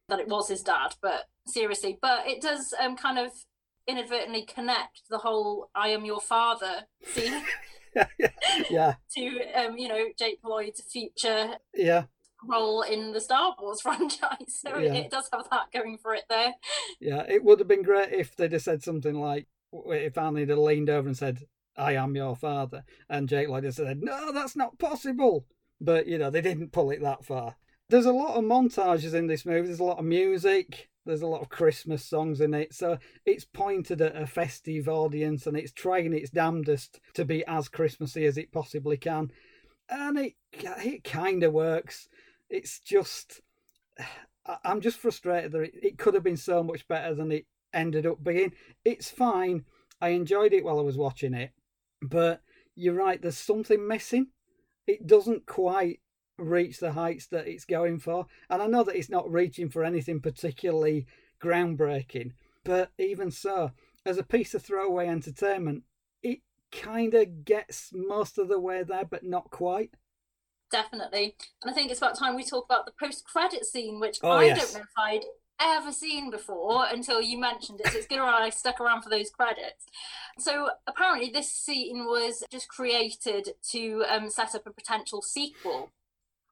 that 0.08 0.20
it 0.20 0.28
was 0.28 0.48
his 0.48 0.64
dad, 0.64 0.96
but 1.02 1.26
seriously. 1.46 2.00
But 2.02 2.28
it 2.28 2.42
does 2.42 2.74
um, 2.82 2.96
kind 2.96 3.20
of 3.20 3.32
inadvertently 3.88 4.44
connect 4.44 5.02
the 5.10 5.20
whole 5.20 5.70
"I 5.76 5.90
am 5.90 6.06
your 6.06 6.22
father" 6.22 6.86
scene. 7.04 7.44
yeah. 8.70 8.96
to 9.16 9.42
um, 9.56 9.78
you 9.78 9.88
know 9.88 10.06
Jake 10.18 10.40
Lloyd's 10.44 10.82
future 10.82 11.58
yeah 11.74 12.04
role 12.48 12.84
in 12.84 13.12
the 13.12 13.22
Star 13.22 13.56
Wars 13.60 13.82
franchise. 13.84 14.60
So 14.62 14.78
yeah. 14.78 14.94
it 14.94 15.12
does 15.12 15.30
have 15.34 15.50
that 15.52 15.72
going 15.74 15.98
for 15.98 16.16
it 16.16 16.24
there. 16.30 16.54
Yeah, 17.00 17.24
it 17.28 17.44
would 17.44 17.60
have 17.60 17.68
been 17.68 17.84
great 17.84 18.14
if 18.14 18.36
they'd 18.36 18.54
have 18.54 18.62
said 18.62 18.84
something 18.84 19.20
like 19.20 19.48
if 19.72 20.16
Arnie 20.16 20.48
had 20.48 20.58
leaned 20.58 20.90
over 20.90 21.08
and 21.08 21.18
said, 21.18 21.44
I 21.80 21.94
am 21.94 22.16
your 22.16 22.36
father. 22.36 22.84
And 23.10 23.30
Jake 23.30 23.48
Lloyd 23.48 23.74
said, 23.74 24.04
no, 24.04 24.32
that's 24.32 24.56
not 24.56 24.78
possible. 24.78 25.46
But, 25.80 26.08
you 26.08 26.18
know, 26.18 26.30
they 26.30 26.42
didn't 26.42 26.74
pull 26.74 26.92
it 26.92 27.02
that 27.02 27.26
far. 27.26 27.56
There's 27.90 28.06
a 28.06 28.12
lot 28.12 28.36
of 28.36 28.44
montages 28.44 29.14
in 29.14 29.28
this 29.28 29.46
movie. 29.46 29.68
There's 29.68 29.80
a 29.80 29.86
lot 29.86 30.00
of 30.00 30.06
music. 30.06 30.90
There's 31.06 31.22
a 31.22 31.28
lot 31.28 31.42
of 31.42 31.50
Christmas 31.50 32.06
songs 32.06 32.42
in 32.42 32.54
it. 32.54 32.74
So 32.74 33.00
it's 33.26 33.46
pointed 33.46 34.02
at 34.02 34.16
a 34.16 34.28
festive 34.28 34.90
audience 34.90 35.48
and 35.48 35.58
it's 35.58 35.72
trying 35.72 36.14
its 36.14 36.30
damnedest 36.30 37.00
to 37.14 37.26
be 37.26 37.44
as 37.48 37.70
Christmassy 37.70 38.26
as 38.26 38.38
it 38.38 38.52
possibly 38.52 38.98
can. 38.98 39.32
And 39.90 40.20
it, 40.20 40.34
it 40.52 41.04
kind 41.04 41.44
of 41.44 41.54
works. 41.54 42.10
It's 42.50 42.80
just. 42.80 43.42
I'm 44.64 44.82
just 44.82 44.98
frustrated 44.98 45.52
that 45.52 45.62
it, 45.62 45.74
it 45.80 45.98
could 46.00 46.16
have 46.16 46.24
been 46.24 46.38
so 46.38 46.64
much 46.64 46.88
better 46.88 47.14
than 47.14 47.32
it 47.32 47.46
ended 47.72 48.08
up 48.08 48.24
being. 48.24 48.54
It's 48.84 49.10
fine. 49.10 49.66
I 50.02 50.10
enjoyed 50.10 50.54
it 50.54 50.64
while 50.64 50.80
I 50.80 50.84
was 50.84 50.98
watching 50.98 51.36
it. 51.36 51.52
But 52.02 52.42
you're 52.76 52.94
right, 52.94 53.22
there's 53.22 53.38
something 53.38 53.88
missing. 53.88 54.28
It 54.88 55.06
doesn't 55.06 55.46
quite 55.46 56.00
reach 56.38 56.80
the 56.80 56.94
heights 56.94 57.28
that 57.28 57.48
it's 57.48 57.66
going 57.66 58.00
for. 58.00 58.26
And 58.50 58.62
I 58.62 58.68
know 58.68 58.84
that 58.84 58.96
it's 58.96 59.10
not 59.10 59.32
reaching 59.32 59.70
for 59.70 59.84
anything 59.84 60.22
particularly 60.22 61.06
groundbreaking, 61.42 62.32
but 62.64 62.92
even 62.98 63.32
so, 63.32 63.72
as 64.06 64.18
a 64.18 64.24
piece 64.24 64.54
of 64.54 64.64
throwaway 64.64 65.08
entertainment, 65.08 65.84
it 66.24 66.40
kind 66.72 67.14
of 67.14 67.46
gets 67.46 67.92
most 67.94 68.38
of 68.38 68.48
the 68.48 68.60
way 68.60 68.84
there, 68.84 69.06
but 69.06 69.24
not 69.24 69.52
quite. 69.52 69.92
Definitely. 70.72 71.36
And 71.64 71.72
I 71.72 71.74
think 71.74 71.92
it's 71.92 72.00
about 72.00 72.18
time 72.18 72.36
we 72.36 72.44
talk 72.44 72.66
about 72.66 72.86
the 72.86 72.94
post 73.00 73.26
credit 73.26 73.66
scene, 73.66 74.00
which 74.00 74.20
oh, 74.22 74.30
I 74.30 74.46
yes. 74.46 74.60
don't 74.60 74.74
know 74.76 74.86
if 74.86 74.98
I'd 74.98 75.26
ever 75.62 75.92
seen 75.92 76.30
before 76.30 76.86
until 76.92 77.22
you 77.22 77.38
mentioned 77.38 77.82
it. 77.82 77.88
So 77.88 77.98
it's 77.98 78.08
good 78.08 78.20
I 78.20 78.50
stuck 78.50 78.80
around 78.80 79.02
for 79.02 79.10
those 79.10 79.30
credits. 79.30 79.86
So 80.38 80.70
apparently, 80.88 81.30
this 81.30 81.52
scene 81.52 82.06
was 82.06 82.44
just 82.50 82.68
created 82.68 83.50
to 83.72 84.04
um, 84.10 84.30
set 84.30 84.56
up 84.56 84.66
a 84.66 84.72
potential 84.72 85.22
sequel. 85.22 85.92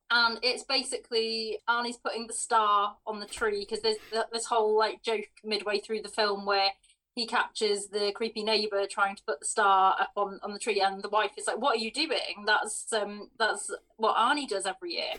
And 0.10 0.40
it's 0.42 0.64
basically 0.64 1.60
Arnie's 1.68 1.98
putting 1.98 2.28
the 2.28 2.34
star 2.34 2.96
on 3.06 3.20
the 3.20 3.26
tree 3.26 3.66
because 3.68 3.82
there's 3.82 3.98
this 4.32 4.46
whole 4.46 4.78
like 4.78 5.04
joke 5.04 5.26
midway 5.44 5.80
through 5.80 6.02
the 6.02 6.10
film 6.10 6.46
where 6.46 6.70
he 7.18 7.26
captures 7.26 7.88
the 7.88 8.12
creepy 8.14 8.44
neighbor 8.44 8.86
trying 8.86 9.16
to 9.16 9.24
put 9.24 9.40
the 9.40 9.46
star 9.46 9.96
up 10.00 10.12
on, 10.16 10.40
on 10.44 10.54
the 10.54 10.60
tree 10.60 10.80
and 10.80 11.02
the 11.02 11.10
wife 11.10 11.32
is 11.36 11.48
like 11.48 11.58
what 11.58 11.76
are 11.76 11.80
you 11.80 11.92
doing 11.92 12.46
that's 12.46 12.94
um 12.94 13.30
that's 13.40 13.72
what 13.96 14.16
arnie 14.16 14.48
does 14.48 14.68
every 14.68 14.94
year 14.94 15.14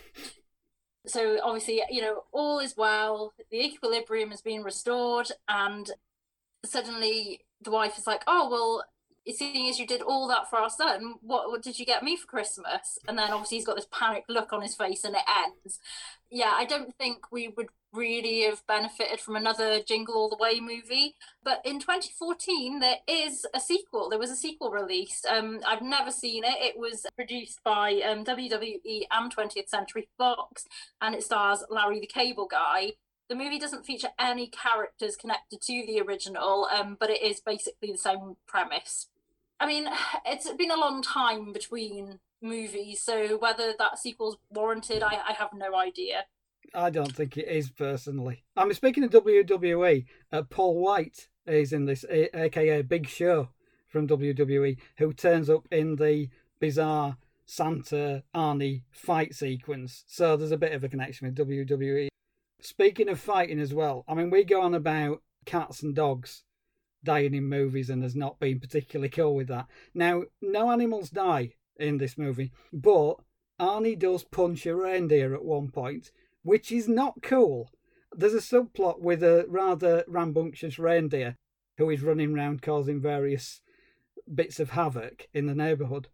so 1.05 1.39
obviously 1.43 1.81
you 1.89 2.01
know 2.01 2.23
all 2.31 2.59
is 2.59 2.75
well. 2.77 3.33
The 3.51 3.63
equilibrium 3.63 4.31
has 4.31 4.41
been 4.41 4.63
restored 4.63 5.29
and 5.47 5.89
suddenly 6.65 7.41
the 7.61 7.71
wife 7.71 7.97
is 7.97 8.07
like 8.07 8.23
oh 8.27 8.49
well 8.49 8.83
seeing 9.35 9.69
as 9.69 9.77
you 9.77 9.85
did 9.85 10.01
all 10.01 10.27
that 10.27 10.49
for 10.49 10.57
our 10.57 10.69
son 10.71 11.13
what, 11.21 11.49
what 11.49 11.61
did 11.61 11.77
you 11.77 11.85
get 11.85 12.03
me 12.03 12.15
for 12.15 12.25
christmas? 12.25 12.97
And 13.07 13.17
then 13.17 13.31
obviously 13.31 13.57
he's 13.57 13.65
got 13.65 13.75
this 13.75 13.87
panic 13.91 14.23
look 14.27 14.51
on 14.51 14.61
his 14.61 14.75
face 14.75 15.03
and 15.03 15.15
it 15.15 15.21
ends. 15.45 15.79
Yeah 16.31 16.51
i 16.55 16.65
don't 16.65 16.95
think 16.97 17.31
we 17.31 17.47
would 17.49 17.67
really 17.93 18.41
have 18.43 18.65
benefited 18.67 19.19
from 19.19 19.35
another 19.35 19.81
Jingle 19.81 20.15
All 20.15 20.29
the 20.29 20.37
Way 20.37 20.59
movie. 20.59 21.15
But 21.43 21.61
in 21.65 21.79
2014, 21.79 22.79
there 22.79 22.97
is 23.07 23.45
a 23.53 23.59
sequel. 23.59 24.09
There 24.09 24.19
was 24.19 24.31
a 24.31 24.35
sequel 24.35 24.71
released. 24.71 25.25
Um, 25.25 25.59
I've 25.67 25.81
never 25.81 26.11
seen 26.11 26.43
it. 26.43 26.55
It 26.57 26.77
was 26.77 27.05
produced 27.15 27.59
by 27.63 28.01
um, 28.05 28.23
WWE 28.23 29.03
and 29.11 29.35
20th 29.35 29.69
Century 29.69 30.07
Fox, 30.17 30.65
and 31.01 31.15
it 31.15 31.23
stars 31.23 31.63
Larry 31.69 31.99
the 31.99 32.07
Cable 32.07 32.47
Guy. 32.47 32.93
The 33.29 33.35
movie 33.35 33.59
doesn't 33.59 33.85
feature 33.85 34.09
any 34.19 34.47
characters 34.47 35.15
connected 35.15 35.61
to 35.61 35.83
the 35.85 36.01
original, 36.01 36.67
um, 36.73 36.97
but 36.99 37.09
it 37.11 37.21
is 37.21 37.39
basically 37.39 37.91
the 37.91 37.97
same 37.97 38.37
premise. 38.47 39.07
I 39.59 39.67
mean, 39.67 39.87
it's 40.25 40.51
been 40.53 40.71
a 40.71 40.79
long 40.79 41.01
time 41.01 41.53
between 41.53 42.19
movies, 42.41 43.01
so 43.01 43.37
whether 43.37 43.73
that 43.77 43.99
sequel's 43.99 44.37
warranted, 44.49 45.03
I, 45.03 45.19
I 45.29 45.33
have 45.33 45.49
no 45.53 45.75
idea. 45.75 46.25
I 46.73 46.89
don't 46.89 47.15
think 47.15 47.37
it 47.37 47.47
is 47.47 47.69
personally. 47.69 48.43
I 48.55 48.63
mean, 48.63 48.73
speaking 48.73 49.03
of 49.03 49.11
WWE, 49.11 50.05
uh, 50.31 50.43
Paul 50.43 50.79
White 50.79 51.29
is 51.45 51.73
in 51.73 51.85
this, 51.85 52.05
aka 52.09 52.81
Big 52.83 53.07
Show 53.07 53.49
from 53.87 54.07
WWE, 54.07 54.77
who 54.97 55.13
turns 55.13 55.49
up 55.49 55.67
in 55.71 55.95
the 55.95 56.29
bizarre 56.59 57.17
Santa 57.45 58.23
Arnie 58.35 58.83
fight 58.91 59.33
sequence. 59.33 60.03
So 60.07 60.37
there's 60.37 60.51
a 60.51 60.57
bit 60.57 60.73
of 60.73 60.83
a 60.83 60.89
connection 60.89 61.27
with 61.27 61.47
WWE. 61.47 62.09
Speaking 62.61 63.09
of 63.09 63.19
fighting 63.19 63.59
as 63.59 63.73
well, 63.73 64.05
I 64.07 64.13
mean, 64.13 64.29
we 64.29 64.43
go 64.43 64.61
on 64.61 64.75
about 64.75 65.23
cats 65.45 65.81
and 65.81 65.95
dogs 65.95 66.43
dying 67.03 67.33
in 67.33 67.47
movies 67.47 67.89
and 67.89 68.01
there's 68.01 68.15
not 68.15 68.39
been 68.39 68.59
particularly 68.59 69.09
cool 69.09 69.33
with 69.33 69.47
that. 69.47 69.67
Now, 69.93 70.23
no 70.41 70.69
animals 70.69 71.09
die 71.09 71.53
in 71.77 71.97
this 71.97 72.17
movie, 72.17 72.51
but 72.71 73.15
Arnie 73.59 73.97
does 73.97 74.23
punch 74.23 74.65
a 74.65 74.75
reindeer 74.75 75.33
at 75.33 75.43
one 75.43 75.69
point, 75.69 76.11
which 76.49 76.71
is 76.71 76.87
not 76.87 77.21
cool. 77.21 77.69
There's 78.11 78.33
a 78.33 78.37
subplot 78.37 79.01
with 79.01 79.21
a 79.21 79.45
rather 79.47 80.03
rambunctious 80.07 80.79
reindeer 80.79 81.35
who 81.77 81.91
is 81.91 82.01
running 82.01 82.35
around 82.35 82.63
causing 82.63 82.99
various 82.99 83.61
bits 84.33 84.59
of 84.59 84.71
havoc 84.71 85.27
in 85.31 85.45
the 85.45 85.53
neighbourhood. 85.53 86.07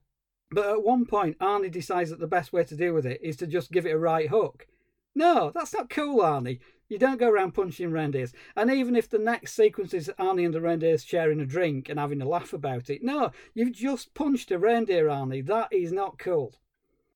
But 0.52 0.66
at 0.66 0.84
one 0.84 1.06
point, 1.06 1.40
Arnie 1.40 1.72
decides 1.72 2.10
that 2.10 2.20
the 2.20 2.28
best 2.28 2.52
way 2.52 2.66
to 2.66 2.76
deal 2.76 2.94
with 2.94 3.06
it 3.06 3.22
is 3.24 3.38
to 3.38 3.48
just 3.48 3.72
give 3.72 3.86
it 3.86 3.94
a 3.94 3.98
right 3.98 4.28
hook. 4.28 4.68
No, 5.16 5.54
that's 5.56 5.74
not 5.74 5.90
cool, 5.90 6.22
Arnie. 6.22 6.60
You 6.90 6.98
don't 6.98 7.18
go 7.18 7.30
around 7.30 7.54
punching 7.54 7.90
reindeers. 7.90 8.34
And 8.58 8.70
even 8.70 8.98
if 8.98 9.10
the 9.10 9.18
next 9.18 9.54
sequence 9.54 9.94
is 9.94 10.12
Arnie 10.20 10.44
and 10.44 10.54
the 10.54 10.60
reindeers 10.60 11.06
sharing 11.06 11.40
a 11.40 11.46
drink 11.46 11.88
and 11.88 11.98
having 11.98 12.22
a 12.22 12.28
laugh 12.28 12.52
about 12.52 12.90
it, 12.90 13.02
no, 13.02 13.32
you've 13.54 13.72
just 13.72 14.14
punched 14.14 14.52
a 14.52 14.60
reindeer, 14.60 15.08
Arnie. 15.08 15.46
That 15.46 15.72
is 15.72 15.94
not 15.94 16.20
cool 16.20 16.56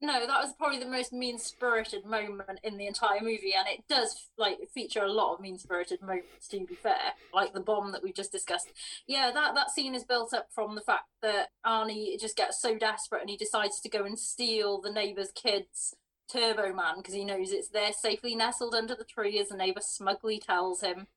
no, 0.02 0.26
that 0.26 0.42
was 0.42 0.54
probably 0.58 0.80
the 0.80 0.86
most 0.86 1.12
mean-spirited 1.12 2.06
moment 2.06 2.60
in 2.64 2.78
the 2.78 2.88
entire 2.88 3.22
movie, 3.22 3.54
and 3.58 3.68
it 3.68 3.84
does 3.90 4.28
like 4.38 4.58
feature 4.74 5.04
a 5.04 5.12
lot 5.12 5.34
of 5.34 5.42
mean-spirited 5.42 6.02
moments. 6.02 6.48
To 6.50 6.66
be 6.66 6.76
fair, 6.76 7.14
like 7.34 7.54
the 7.54 7.60
bomb 7.60 7.92
that 7.92 8.04
we 8.04 8.14
just 8.14 8.32
discussed. 8.32 8.70
Yeah, 9.08 9.32
that 9.32 9.56
that 9.56 9.72
scene 9.72 9.96
is 9.96 10.04
built 10.04 10.34
up 10.34 10.48
from 10.54 10.76
the 10.76 10.82
fact 10.82 11.10
that 11.22 11.50
Arnie 11.66 12.20
just 12.20 12.38
gets 12.38 12.62
so 12.62 12.78
desperate 12.78 13.22
and 13.22 13.30
he 13.30 13.38
decides 13.38 13.80
to 13.82 13.90
go 13.90 14.06
and 14.06 14.18
steal 14.18 14.80
the 14.80 14.92
neighbor's 14.92 15.32
kid's 15.32 15.96
Turbo 16.32 16.74
Man 16.74 16.98
because 16.98 17.14
he 17.14 17.26
knows 17.26 17.52
it's 17.52 17.70
there 17.70 17.92
safely 17.92 18.36
nestled 18.36 18.76
under 18.76 18.96
the 18.96 19.04
tree, 19.04 19.40
as 19.40 19.50
the 19.50 19.58
neighbor 19.58 19.82
smugly 19.82 20.40
tells 20.40 20.82
him 20.82 21.08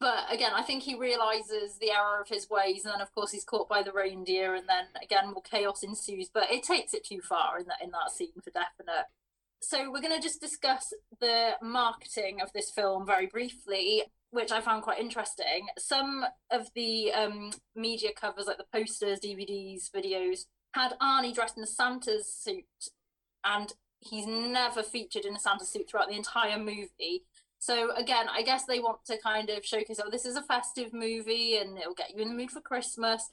but 0.00 0.24
again, 0.30 0.52
I 0.54 0.62
think 0.62 0.82
he 0.82 0.94
realizes 0.98 1.76
the 1.78 1.90
error 1.90 2.20
of 2.20 2.28
his 2.28 2.48
ways, 2.48 2.84
and 2.84 2.94
then 2.94 3.02
of 3.02 3.12
course 3.14 3.32
he's 3.32 3.44
caught 3.44 3.68
by 3.68 3.82
the 3.82 3.92
reindeer, 3.92 4.54
and 4.54 4.66
then 4.68 4.86
again 5.02 5.32
more 5.32 5.42
chaos 5.42 5.82
ensues. 5.82 6.30
But 6.32 6.50
it 6.50 6.62
takes 6.62 6.94
it 6.94 7.04
too 7.04 7.20
far 7.20 7.58
in 7.58 7.66
that 7.66 7.82
in 7.82 7.90
that 7.90 8.10
scene 8.10 8.40
for 8.42 8.50
definite. 8.50 9.06
So 9.62 9.90
we're 9.90 10.00
going 10.00 10.16
to 10.16 10.22
just 10.22 10.40
discuss 10.40 10.94
the 11.20 11.50
marketing 11.60 12.40
of 12.40 12.50
this 12.54 12.70
film 12.70 13.04
very 13.04 13.26
briefly, 13.26 14.04
which 14.30 14.50
I 14.50 14.62
found 14.62 14.82
quite 14.82 14.98
interesting. 14.98 15.66
Some 15.78 16.24
of 16.50 16.68
the 16.74 17.12
um, 17.12 17.50
media 17.76 18.10
covers, 18.18 18.46
like 18.46 18.56
the 18.56 18.64
posters, 18.72 19.20
DVDs, 19.20 19.90
videos, 19.94 20.46
had 20.72 20.92
Arnie 20.98 21.34
dressed 21.34 21.58
in 21.58 21.62
a 21.62 21.66
Santa's 21.66 22.32
suit, 22.32 22.64
and 23.44 23.74
he's 24.00 24.26
never 24.26 24.82
featured 24.82 25.26
in 25.26 25.36
a 25.36 25.38
Santa 25.38 25.66
suit 25.66 25.90
throughout 25.90 26.08
the 26.08 26.16
entire 26.16 26.58
movie. 26.58 27.24
So 27.60 27.94
again, 27.94 28.26
I 28.32 28.42
guess 28.42 28.64
they 28.64 28.80
want 28.80 29.04
to 29.04 29.18
kind 29.18 29.50
of 29.50 29.64
showcase, 29.64 30.00
oh, 30.02 30.10
this 30.10 30.24
is 30.24 30.34
a 30.34 30.42
festive 30.42 30.94
movie 30.94 31.58
and 31.58 31.76
it'll 31.78 31.94
get 31.94 32.10
you 32.14 32.22
in 32.22 32.28
the 32.28 32.34
mood 32.34 32.50
for 32.50 32.62
Christmas. 32.62 33.30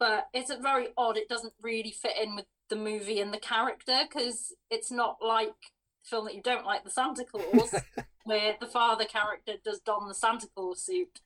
But 0.00 0.26
it's 0.34 0.52
very 0.60 0.88
odd. 0.96 1.16
It 1.16 1.28
doesn't 1.28 1.54
really 1.62 1.92
fit 1.92 2.16
in 2.20 2.34
with 2.34 2.46
the 2.68 2.76
movie 2.76 3.20
and 3.20 3.32
the 3.32 3.38
character 3.38 4.00
because 4.08 4.52
it's 4.68 4.90
not 4.90 5.18
like 5.22 5.54
the 6.02 6.10
film 6.10 6.24
that 6.24 6.34
you 6.34 6.42
don't 6.42 6.66
like, 6.66 6.82
the 6.82 6.90
Santa 6.90 7.24
Claus, 7.24 7.74
where 8.24 8.56
the 8.60 8.66
father 8.66 9.04
character 9.04 9.54
does 9.64 9.80
don 9.80 10.08
the 10.08 10.14
Santa 10.14 10.48
Claus 10.54 10.82
suit. 10.82 11.20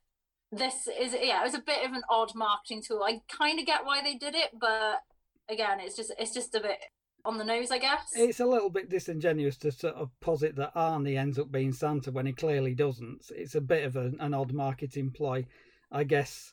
This 0.50 0.86
is 0.86 1.14
yeah, 1.14 1.40
it 1.40 1.44
was 1.44 1.54
a 1.54 1.58
bit 1.58 1.84
of 1.84 1.92
an 1.92 2.02
odd 2.10 2.34
marketing 2.34 2.82
tool. 2.82 3.02
I 3.02 3.22
kind 3.34 3.58
of 3.58 3.64
get 3.64 3.86
why 3.86 4.02
they 4.02 4.14
did 4.14 4.34
it, 4.34 4.50
but 4.58 5.02
again, 5.48 5.80
it's 5.80 5.96
just 5.96 6.12
it's 6.18 6.34
just 6.34 6.54
a 6.54 6.60
bit 6.60 6.78
on 7.24 7.38
the 7.38 7.44
nose, 7.44 7.70
I 7.70 7.78
guess. 7.78 8.10
It's 8.14 8.40
a 8.40 8.46
little 8.46 8.70
bit 8.70 8.90
disingenuous 8.90 9.56
to 9.58 9.72
sort 9.72 9.94
of 9.94 10.10
posit 10.20 10.56
that 10.56 10.74
Arnie 10.74 11.18
ends 11.18 11.38
up 11.38 11.52
being 11.52 11.72
Santa 11.72 12.10
when 12.10 12.26
he 12.26 12.32
clearly 12.32 12.74
doesn't. 12.74 13.30
It's 13.30 13.54
a 13.54 13.60
bit 13.60 13.84
of 13.84 13.96
a, 13.96 14.12
an 14.18 14.34
odd 14.34 14.52
marketing 14.52 15.10
ploy. 15.10 15.46
I 15.90 16.04
guess 16.04 16.52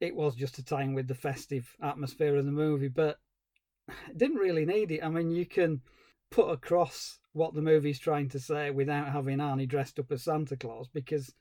it 0.00 0.14
was 0.14 0.34
just 0.34 0.54
to 0.56 0.64
tie 0.64 0.82
in 0.82 0.94
with 0.94 1.08
the 1.08 1.14
festive 1.14 1.76
atmosphere 1.82 2.36
of 2.36 2.46
the 2.46 2.52
movie, 2.52 2.88
but 2.88 3.18
didn't 4.16 4.38
really 4.38 4.64
need 4.64 4.90
it. 4.90 5.04
I 5.04 5.08
mean, 5.08 5.30
you 5.30 5.46
can 5.46 5.80
put 6.30 6.50
across 6.50 7.18
what 7.32 7.54
the 7.54 7.62
movie's 7.62 7.98
trying 7.98 8.28
to 8.30 8.40
say 8.40 8.70
without 8.70 9.08
having 9.08 9.38
Arnie 9.38 9.68
dressed 9.68 9.98
up 9.98 10.10
as 10.10 10.24
Santa 10.24 10.56
Claus 10.56 10.88
because 10.92 11.34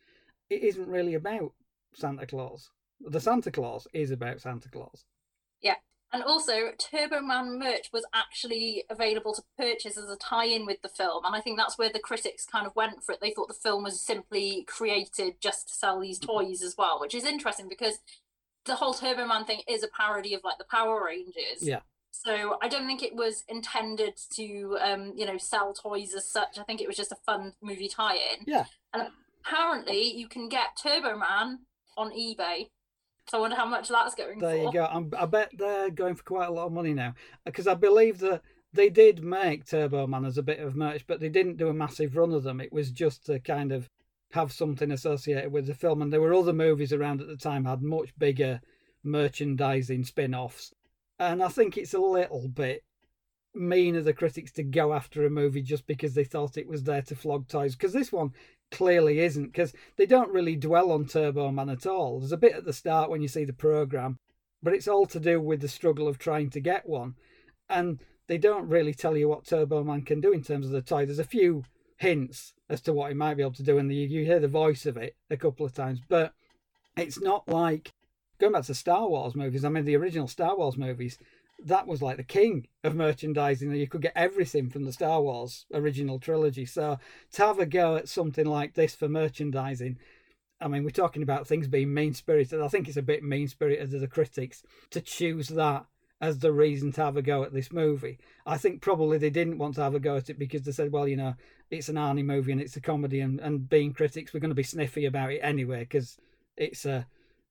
it 0.49 0.63
isn't 0.63 0.88
really 0.88 1.15
about 1.15 1.53
Santa 1.93 2.27
Claus. 2.27 2.69
The 3.01 3.19
Santa 3.19 3.51
Claus 3.51 3.88
is 3.93 4.12
about 4.12 4.41
Santa 4.41 4.69
Claus. 4.69 5.05
Yeah, 5.62 5.75
and 6.12 6.24
also, 6.24 6.72
Turbo 6.78 7.22
Man 7.22 7.60
merch 7.60 7.91
was 7.93 8.06
actually 8.13 8.84
available 8.89 9.34
to 9.34 9.43
purchase 9.58 9.95
as 9.95 10.10
a 10.10 10.15
tie 10.15 10.45
in 10.45 10.65
with 10.65 10.82
the 10.82 10.89
film. 10.89 11.24
And 11.24 11.36
I 11.36 11.39
think 11.39 11.58
that's 11.58 11.78
where 11.78 11.91
the 11.91 12.00
critics 12.00 12.45
kind 12.45 12.65
of 12.65 12.76
went 12.76 13.04
for 13.04 13.12
it. 13.12 13.19
They 13.22 13.32
thought 13.32 13.48
the 13.48 13.54
film 13.54 13.84
was 13.84 14.02
simply 14.02 14.63
created 14.67 15.36
just 15.39 15.67
to 15.67 15.74
sell 15.76 16.00
these 16.00 16.17
toys 16.17 16.63
as 16.63 16.76
well, 16.78 17.00
which 17.00 17.13
is 17.13 17.26
interesting 17.26 17.69
because 17.69 18.00
the 18.65 18.76
whole 18.76 18.93
Turbo 18.93 19.28
Man 19.28 19.45
thing 19.45 19.62
is 19.67 19.84
a 19.84 19.88
parody 19.88 20.34
of 20.34 20.43
like 20.43 20.58
the 20.58 20.65
Power 20.65 21.06
Rangers. 21.06 21.62
Yeah. 21.62 21.82
So 22.12 22.58
I 22.62 22.67
don't 22.67 22.88
think 22.88 23.04
it 23.04 23.15
was 23.15 23.43
intended 23.48 24.19
to, 24.34 24.78
um, 24.82 25.13
you 25.15 25.28
know, 25.28 25.38
sell 25.38 25.74
toys 25.74 26.15
as 26.15 26.26
such. 26.26 26.58
I 26.58 26.63
think 26.63 26.82
it 26.82 26.88
was 26.88 26.98
just 26.98 27.12
a 27.12 27.17
fun 27.26 27.54
movie 27.62 27.88
tie-in. 27.88 28.45
Yeah. 28.48 28.65
And 28.93 29.10
apparently, 29.45 30.12
you 30.12 30.28
can 30.28 30.50
get 30.50 30.78
Turbo 30.82 31.17
Man 31.17 31.60
on 31.95 32.12
eBay. 32.12 32.69
So 33.30 33.38
I 33.38 33.42
wonder 33.42 33.56
how 33.56 33.65
much 33.65 33.89
that's 33.89 34.15
going 34.15 34.39
for. 34.39 34.48
There 34.48 34.58
for. 34.58 34.63
you 34.63 34.74
go. 34.74 34.86
I'm, 34.86 35.12
I 35.18 35.26
bet 35.26 35.52
they're 35.56 35.92
going 35.92 36.15
for 36.15 36.24
quite 36.24 36.48
a 36.48 36.52
lot 36.52 36.65
of 36.65 36.74
money 36.74 36.94
now 36.94 37.13
because 37.46 37.68
I 37.68 37.76
believe 37.76 38.20
that 38.20 38.42
they 38.74 38.89
did 38.89 39.24
make 39.24 39.65
Turbo 39.65 40.08
Man 40.08 40.26
as 40.26 40.38
a 40.38 40.44
bit 40.44 40.60
of 40.60 40.76
merch, 40.76 41.06
but 41.06 41.20
they 41.20 41.30
didn't 41.30 41.58
do 41.58 41.70
a 41.70 41.74
massive 41.74 42.15
run 42.15 42.34
of 42.34 42.44
them. 42.44 42.60
It 42.60 42.74
was 42.74 42.92
just 42.92 43.26
to 43.28 43.39
kind 43.39 43.72
of 43.72 43.89
have 44.32 44.52
something 44.52 44.92
associated 44.92 45.52
with 45.52 45.68
the 45.68 45.74
film, 45.74 46.02
and 46.02 46.12
there 46.12 46.22
were 46.22 46.34
other 46.34 46.54
movies 46.54 46.94
around 46.94 47.22
at 47.22 47.28
the 47.28 47.38
time 47.38 47.65
had 47.65 47.82
much 47.82 48.18
bigger 48.18 48.62
merchandising 49.04 50.04
spin-offs, 50.04 50.74
and 51.18 51.42
I 51.42 51.48
think 51.48 51.78
it's 51.78 51.94
a 51.94 52.00
little 52.00 52.48
bit 52.48 52.84
mean 53.56 53.96
of 53.96 54.06
the 54.06 54.13
critics 54.13 54.52
to 54.54 54.63
go 54.63 54.94
after 54.94 55.26
a 55.26 55.30
movie 55.30 55.63
just 55.63 55.88
because 55.88 56.13
they 56.13 56.24
thought 56.24 56.58
it 56.58 56.68
was 56.68 56.84
there 56.84 57.02
to 57.02 57.15
flog 57.15 57.48
toys 57.48 57.76
because 57.76 57.94
this 57.94 58.12
one 58.12 58.32
clearly 58.71 59.19
isn't 59.19 59.47
because 59.47 59.73
they 59.97 60.05
don't 60.05 60.32
really 60.32 60.55
dwell 60.55 60.91
on 60.91 61.05
Turbo 61.05 61.51
Man 61.51 61.69
at 61.69 61.86
all. 61.86 62.19
There's 62.19 62.32
a 62.32 62.38
bit 62.38 62.53
at 62.53 62.65
the 62.65 62.73
start 62.73 63.10
when 63.10 63.21
you 63.21 63.27
see 63.27 63.45
the 63.45 63.53
program, 63.53 64.19
but 64.62 64.73
it's 64.73 64.88
all 64.88 65.05
to 65.08 65.19
do 65.19 65.41
with 65.41 65.62
the 65.62 65.67
struggle 65.67 66.08
of 66.08 66.17
trying 66.17 66.49
to 66.51 66.60
get 66.60 66.88
one, 66.88 67.15
and 67.69 67.99
they 68.27 68.38
don't 68.38 68.69
really 68.69 68.93
tell 68.93 69.17
you 69.17 69.27
what 69.27 69.45
Turbo 69.45 69.84
Man 69.84 70.03
can 70.03 70.21
do 70.21 70.32
in 70.32 70.43
terms 70.43 70.67
of 70.67 70.71
the 70.71 70.82
toy. 70.82 71.05
There's 71.05 71.19
a 71.19 71.23
few 71.23 71.63
hints 71.97 72.53
as 72.69 72.82
to 72.82 72.93
what 72.93 73.10
he 73.10 73.15
might 73.15 73.36
be 73.36 73.43
able 73.43 73.53
to 73.53 73.63
do, 73.63 73.77
and 73.77 73.93
you, 73.93 74.23
hear 74.23 74.39
the 74.39 74.47
voice 74.47 74.86
of 74.86 74.97
it 74.97 75.15
a 75.29 75.38
couple 75.38 75.65
of 75.65 75.73
times, 75.73 75.99
but 76.08 76.34
it's 76.95 77.19
not 77.19 77.47
like 77.47 77.93
going 78.39 78.53
back 78.53 78.65
to 78.65 78.73
Star 78.73 79.08
Wars 79.08 79.36
movies. 79.36 79.65
I 79.65 79.69
mean, 79.69 79.86
the 79.86 79.97
original 79.97 80.27
Star 80.27 80.58
Wars 80.58 80.77
movies. 80.77 81.17
That 81.65 81.88
was 81.88 82.02
like 82.02 82.17
the 82.17 82.24
king 82.24 82.67
of 82.84 82.95
merchandising. 82.95 83.72
You 83.72 83.88
could 83.88 84.02
get 84.02 84.13
everything 84.15 84.69
from 84.69 84.86
the 84.86 84.93
Star 84.93 85.22
Wars 85.22 85.65
original 85.74 86.19
trilogy. 86.19 86.65
So 86.65 87.00
to 87.34 87.41
have 87.45 87.60
a 87.60 87.65
go 87.65 87.95
at 87.95 88.08
something 88.08 88.45
like 88.45 88.76
this 88.76 88.95
for 88.95 89.10
merchandising, 89.10 89.98
I 90.62 90.67
mean, 90.67 90.84
we're 90.84 90.89
talking 90.89 91.24
about 91.24 91.48
things 91.48 91.67
being 91.67 91.93
mean 91.93 92.13
spirited. 92.13 92.62
I 92.62 92.67
think 92.67 92.88
it's 92.88 92.98
a 92.98 93.02
bit 93.02 93.24
mean 93.24 93.48
spirited 93.48 93.93
of 93.93 94.02
the 94.02 94.08
critics 94.08 94.63
to 94.91 95.02
choose 95.02 95.50
that 95.50 95.86
as 96.22 96.39
the 96.39 96.52
reason 96.52 96.91
to 96.91 97.04
have 97.04 97.15
a 97.15 97.22
go 97.22 97.43
at 97.43 97.54
this 97.54 97.72
movie. 97.72 98.19
I 98.45 98.58
think 98.58 98.82
probably 98.82 99.17
they 99.17 99.30
didn't 99.30 99.58
want 99.58 99.76
to 99.76 99.82
have 99.82 99.95
a 99.95 100.00
go 100.00 100.17
at 100.17 100.30
it 100.30 100.38
because 100.38 100.63
they 100.63 100.72
said, 100.72 100.91
well, 100.91 101.08
you 101.08 101.15
know, 101.15 101.36
it's 101.72 101.88
an 101.88 101.95
Arnie 101.95 102.26
movie 102.26 102.52
and 102.52 102.60
it's 102.60 102.76
a 102.76 102.82
comedy, 102.82 103.22
and, 103.22 103.39
and 103.39 103.69
being 103.69 103.93
critics, 103.93 104.34
we're 104.34 104.41
going 104.41 104.50
to 104.50 104.56
be 104.56 104.63
sniffy 104.63 105.06
about 105.06 105.32
it 105.32 105.39
anyway 105.39 105.80
because 105.80 106.17
it's 106.58 106.86
a 106.86 107.08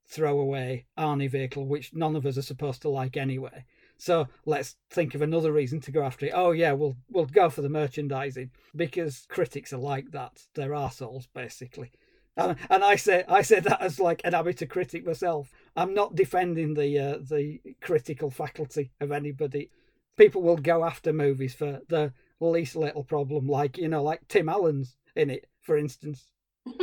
throwaway 0.07 0.85
Arnie 0.99 1.31
vehicle, 1.31 1.67
which 1.67 1.95
none 1.95 2.17
of 2.17 2.27
us 2.27 2.37
are 2.37 2.43
supposed 2.43 2.83
to 2.83 2.89
like 2.89 3.17
anyway. 3.17 3.65
So 3.99 4.29
let's 4.47 4.77
think 4.91 5.15
of 5.15 5.23
another 5.23 5.53
reason 5.53 5.81
to 5.81 5.91
go 5.91 6.03
after 6.03 6.27
it. 6.27 6.33
Oh 6.35 6.53
yeah, 6.53 6.73
we'll 6.73 6.97
we'll 7.11 7.27
go 7.27 7.51
for 7.51 7.63
the 7.63 7.69
merchandising 7.69 8.53
because 8.75 9.27
critics 9.29 9.73
are 9.73 9.79
like 9.79 10.13
that. 10.13 10.47
They're 10.55 10.75
assholes 10.75 11.27
basically. 11.27 11.91
And, 12.37 12.57
and 12.71 12.85
I 12.85 12.95
say 12.95 13.25
I 13.29 13.43
say 13.43 13.59
that 13.61 13.83
as 13.83 13.99
like 13.99 14.21
an 14.25 14.35
amateur 14.35 14.67
critic 14.67 15.05
myself. 15.05 15.51
I'm 15.77 15.95
not 15.95 16.15
defending 16.15 16.75
the 16.75 16.99
uh, 16.99 17.19
the 17.21 17.61
critical 17.81 18.31
faculty 18.31 18.93
of 19.01 19.11
anybody. 19.11 19.71
People 20.17 20.43
will 20.43 20.57
go 20.57 20.85
after 20.85 21.13
movies 21.13 21.55
for 21.55 21.81
the 21.89 22.13
least 22.41 22.77
little 22.77 23.03
problem, 23.03 23.49
like 23.49 23.77
you 23.77 23.89
know, 23.89 24.03
like 24.03 24.29
Tim 24.29 24.49
Allen's 24.49 24.97
in 25.17 25.31
it, 25.31 25.47
for 25.61 25.77
instance. 25.77 26.31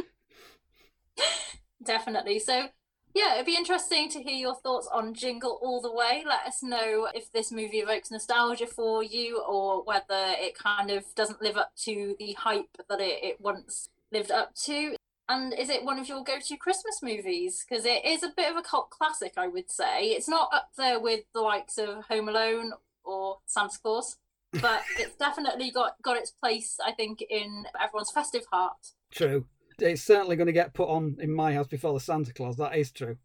Definitely. 1.83 2.39
So 2.39 2.67
yeah, 3.15 3.35
it'd 3.35 3.45
be 3.45 3.55
interesting 3.55 4.09
to 4.09 4.21
hear 4.21 4.35
your 4.35 4.55
thoughts 4.55 4.89
on 4.91 5.13
Jingle 5.13 5.57
All 5.61 5.81
the 5.81 5.91
Way. 5.91 6.25
Let 6.27 6.45
us 6.45 6.61
know 6.61 7.07
if 7.13 7.31
this 7.31 7.49
movie 7.49 7.79
evokes 7.79 8.11
nostalgia 8.11 8.67
for 8.67 9.01
you 9.03 9.41
or 9.41 9.83
whether 9.83 10.33
it 10.37 10.57
kind 10.57 10.91
of 10.91 11.05
doesn't 11.15 11.41
live 11.41 11.55
up 11.55 11.71
to 11.83 12.17
the 12.19 12.33
hype 12.33 12.77
that 12.89 12.99
it, 12.99 13.23
it 13.23 13.41
once 13.41 13.87
lived 14.11 14.31
up 14.31 14.53
to. 14.65 14.97
And 15.29 15.53
is 15.57 15.69
it 15.69 15.85
one 15.85 15.97
of 15.97 16.09
your 16.09 16.25
go 16.25 16.39
to 16.45 16.57
Christmas 16.57 16.99
movies? 17.01 17.65
Because 17.67 17.85
it 17.85 18.03
is 18.03 18.21
a 18.21 18.33
bit 18.35 18.51
of 18.51 18.57
a 18.57 18.61
cult 18.61 18.89
classic, 18.89 19.35
I 19.37 19.47
would 19.47 19.71
say. 19.71 20.07
It's 20.07 20.27
not 20.27 20.49
up 20.53 20.71
there 20.77 20.99
with 20.99 21.21
the 21.33 21.39
likes 21.39 21.77
of 21.77 22.03
Home 22.09 22.27
Alone 22.27 22.73
or 23.05 23.37
Santa 23.45 23.79
Claus, 23.81 24.17
but 24.61 24.81
it's 24.99 25.15
definitely 25.15 25.71
got, 25.71 26.01
got 26.01 26.17
its 26.17 26.31
place, 26.31 26.79
I 26.85 26.91
think, 26.91 27.23
in 27.29 27.63
everyone's 27.81 28.11
festive 28.11 28.43
heart. 28.51 28.91
True. 29.09 29.45
It's 29.79 30.01
certainly 30.01 30.35
going 30.35 30.47
to 30.47 30.53
get 30.53 30.73
put 30.73 30.89
on 30.89 31.17
in 31.19 31.33
my 31.33 31.53
house 31.53 31.67
before 31.67 31.93
the 31.93 31.99
Santa 31.99 32.33
Claus. 32.33 32.57
That 32.57 32.75
is 32.75 32.91
true. 32.91 33.17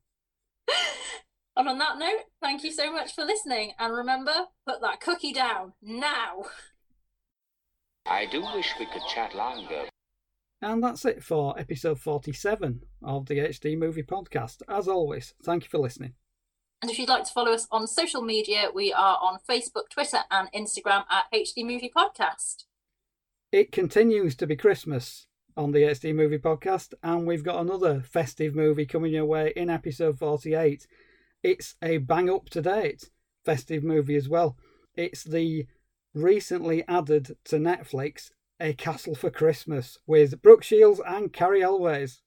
And 1.56 1.68
on 1.68 1.78
that 1.78 1.98
note, 1.98 2.24
thank 2.40 2.64
you 2.64 2.72
so 2.72 2.90
much 2.90 3.14
for 3.14 3.22
listening. 3.22 3.72
And 3.78 3.92
remember, 3.92 4.32
put 4.66 4.80
that 4.80 5.00
cookie 5.00 5.32
down 5.34 5.74
now. 5.82 6.44
I 8.06 8.24
do 8.24 8.40
wish 8.40 8.72
we 8.78 8.86
could 8.86 9.02
chat 9.12 9.34
longer. 9.34 9.84
And 10.62 10.82
that's 10.82 11.04
it 11.04 11.22
for 11.22 11.58
episode 11.58 11.98
47 11.98 12.82
of 13.02 13.26
the 13.26 13.34
HD 13.40 13.76
Movie 13.76 14.02
Podcast. 14.02 14.62
As 14.68 14.88
always, 14.88 15.34
thank 15.42 15.64
you 15.64 15.68
for 15.68 15.78
listening. 15.78 16.14
And 16.80 16.90
if 16.90 16.98
you'd 16.98 17.10
like 17.10 17.24
to 17.24 17.32
follow 17.32 17.52
us 17.52 17.66
on 17.70 17.86
social 17.86 18.22
media, 18.22 18.68
we 18.74 18.92
are 18.92 19.18
on 19.20 19.38
Facebook, 19.48 19.90
Twitter, 19.90 20.20
and 20.30 20.50
Instagram 20.52 21.04
at 21.10 21.24
HD 21.34 21.64
Movie 21.64 21.92
Podcast. 21.94 22.64
It 23.52 23.70
continues 23.70 24.34
to 24.36 24.46
be 24.46 24.56
Christmas 24.56 25.26
on 25.60 25.72
the 25.72 25.82
HD 25.82 26.14
Movie 26.14 26.38
Podcast, 26.38 26.94
and 27.02 27.26
we've 27.26 27.44
got 27.44 27.60
another 27.60 28.00
festive 28.00 28.54
movie 28.54 28.86
coming 28.86 29.12
your 29.12 29.26
way 29.26 29.52
in 29.54 29.68
episode 29.68 30.18
48. 30.18 30.86
It's 31.42 31.74
a 31.82 31.98
bang 31.98 32.30
up 32.30 32.48
to 32.50 32.62
date 32.62 33.10
festive 33.44 33.84
movie 33.84 34.16
as 34.16 34.26
well. 34.26 34.56
It's 34.94 35.22
the 35.22 35.66
recently 36.14 36.82
added 36.88 37.36
to 37.44 37.56
Netflix 37.56 38.30
A 38.58 38.72
Castle 38.72 39.14
for 39.14 39.28
Christmas 39.28 39.98
with 40.06 40.40
Brooke 40.40 40.62
Shields 40.62 41.02
and 41.06 41.30
Cary 41.30 41.62
Elwes. 41.62 42.22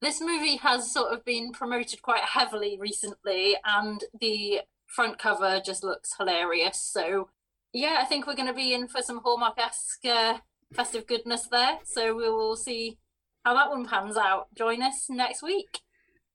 This 0.00 0.22
movie 0.22 0.56
has 0.56 0.90
sort 0.90 1.12
of 1.12 1.26
been 1.26 1.52
promoted 1.52 2.00
quite 2.00 2.22
heavily 2.22 2.78
recently, 2.80 3.56
and 3.66 4.02
the 4.18 4.62
front 4.86 5.18
cover 5.18 5.60
just 5.62 5.84
looks 5.84 6.14
hilarious. 6.16 6.80
So, 6.80 7.28
yeah, 7.74 7.98
I 8.00 8.06
think 8.06 8.26
we're 8.26 8.34
going 8.34 8.48
to 8.48 8.54
be 8.54 8.72
in 8.72 8.88
for 8.88 9.02
some 9.02 9.20
Hallmark 9.22 9.58
esque 9.58 10.06
uh, 10.06 10.38
festive 10.74 11.06
goodness 11.06 11.46
there. 11.50 11.78
So, 11.84 12.14
we 12.14 12.28
will 12.28 12.56
see 12.56 12.98
how 13.44 13.54
that 13.54 13.70
one 13.70 13.86
pans 13.86 14.16
out. 14.16 14.48
Join 14.54 14.82
us 14.82 15.06
next 15.08 15.42
week. 15.42 15.80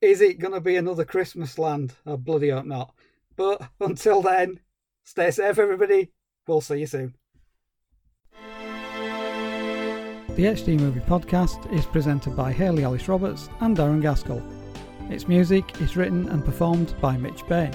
Is 0.01 0.21
it 0.21 0.39
going 0.39 0.53
to 0.53 0.61
be 0.61 0.75
another 0.75 1.05
Christmas 1.05 1.57
land? 1.57 1.93
I 2.05 2.15
bloody 2.15 2.49
hope 2.49 2.65
not. 2.65 2.93
But 3.35 3.61
until 3.79 4.21
then, 4.21 4.59
stay 5.03 5.31
safe, 5.31 5.57
everybody. 5.57 6.11
We'll 6.47 6.61
see 6.61 6.79
you 6.79 6.87
soon. 6.87 7.15
The 10.37 10.43
HD 10.43 10.79
Movie 10.79 10.99
Podcast 10.99 11.73
is 11.73 11.85
presented 11.87 12.35
by 12.35 12.51
Hayley 12.51 12.83
Alice 12.83 13.07
Roberts 13.07 13.49
and 13.61 13.75
Darren 13.75 14.03
Gaskell. 14.03 14.43
Its 15.09 15.27
music 15.27 15.81
is 15.81 15.97
written 15.97 16.29
and 16.29 16.45
performed 16.45 16.93
by 17.01 17.17
Mitch 17.17 17.47
Bain. 17.47 17.73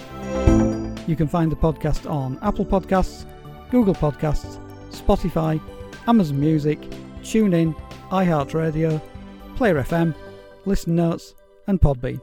You 1.08 1.16
can 1.16 1.26
find 1.26 1.50
the 1.50 1.56
podcast 1.56 2.08
on 2.08 2.38
Apple 2.40 2.64
Podcasts, 2.64 3.26
Google 3.70 3.94
Podcasts, 3.94 4.58
Spotify, 4.90 5.60
Amazon 6.06 6.40
Music, 6.40 6.80
TuneIn, 7.22 7.74
iHeartRadio, 8.10 9.00
Player 9.56 9.82
FM, 9.82 10.14
Listen 10.64 10.96
Notes, 10.96 11.34
and 11.66 11.80
Podbean. 11.80 12.20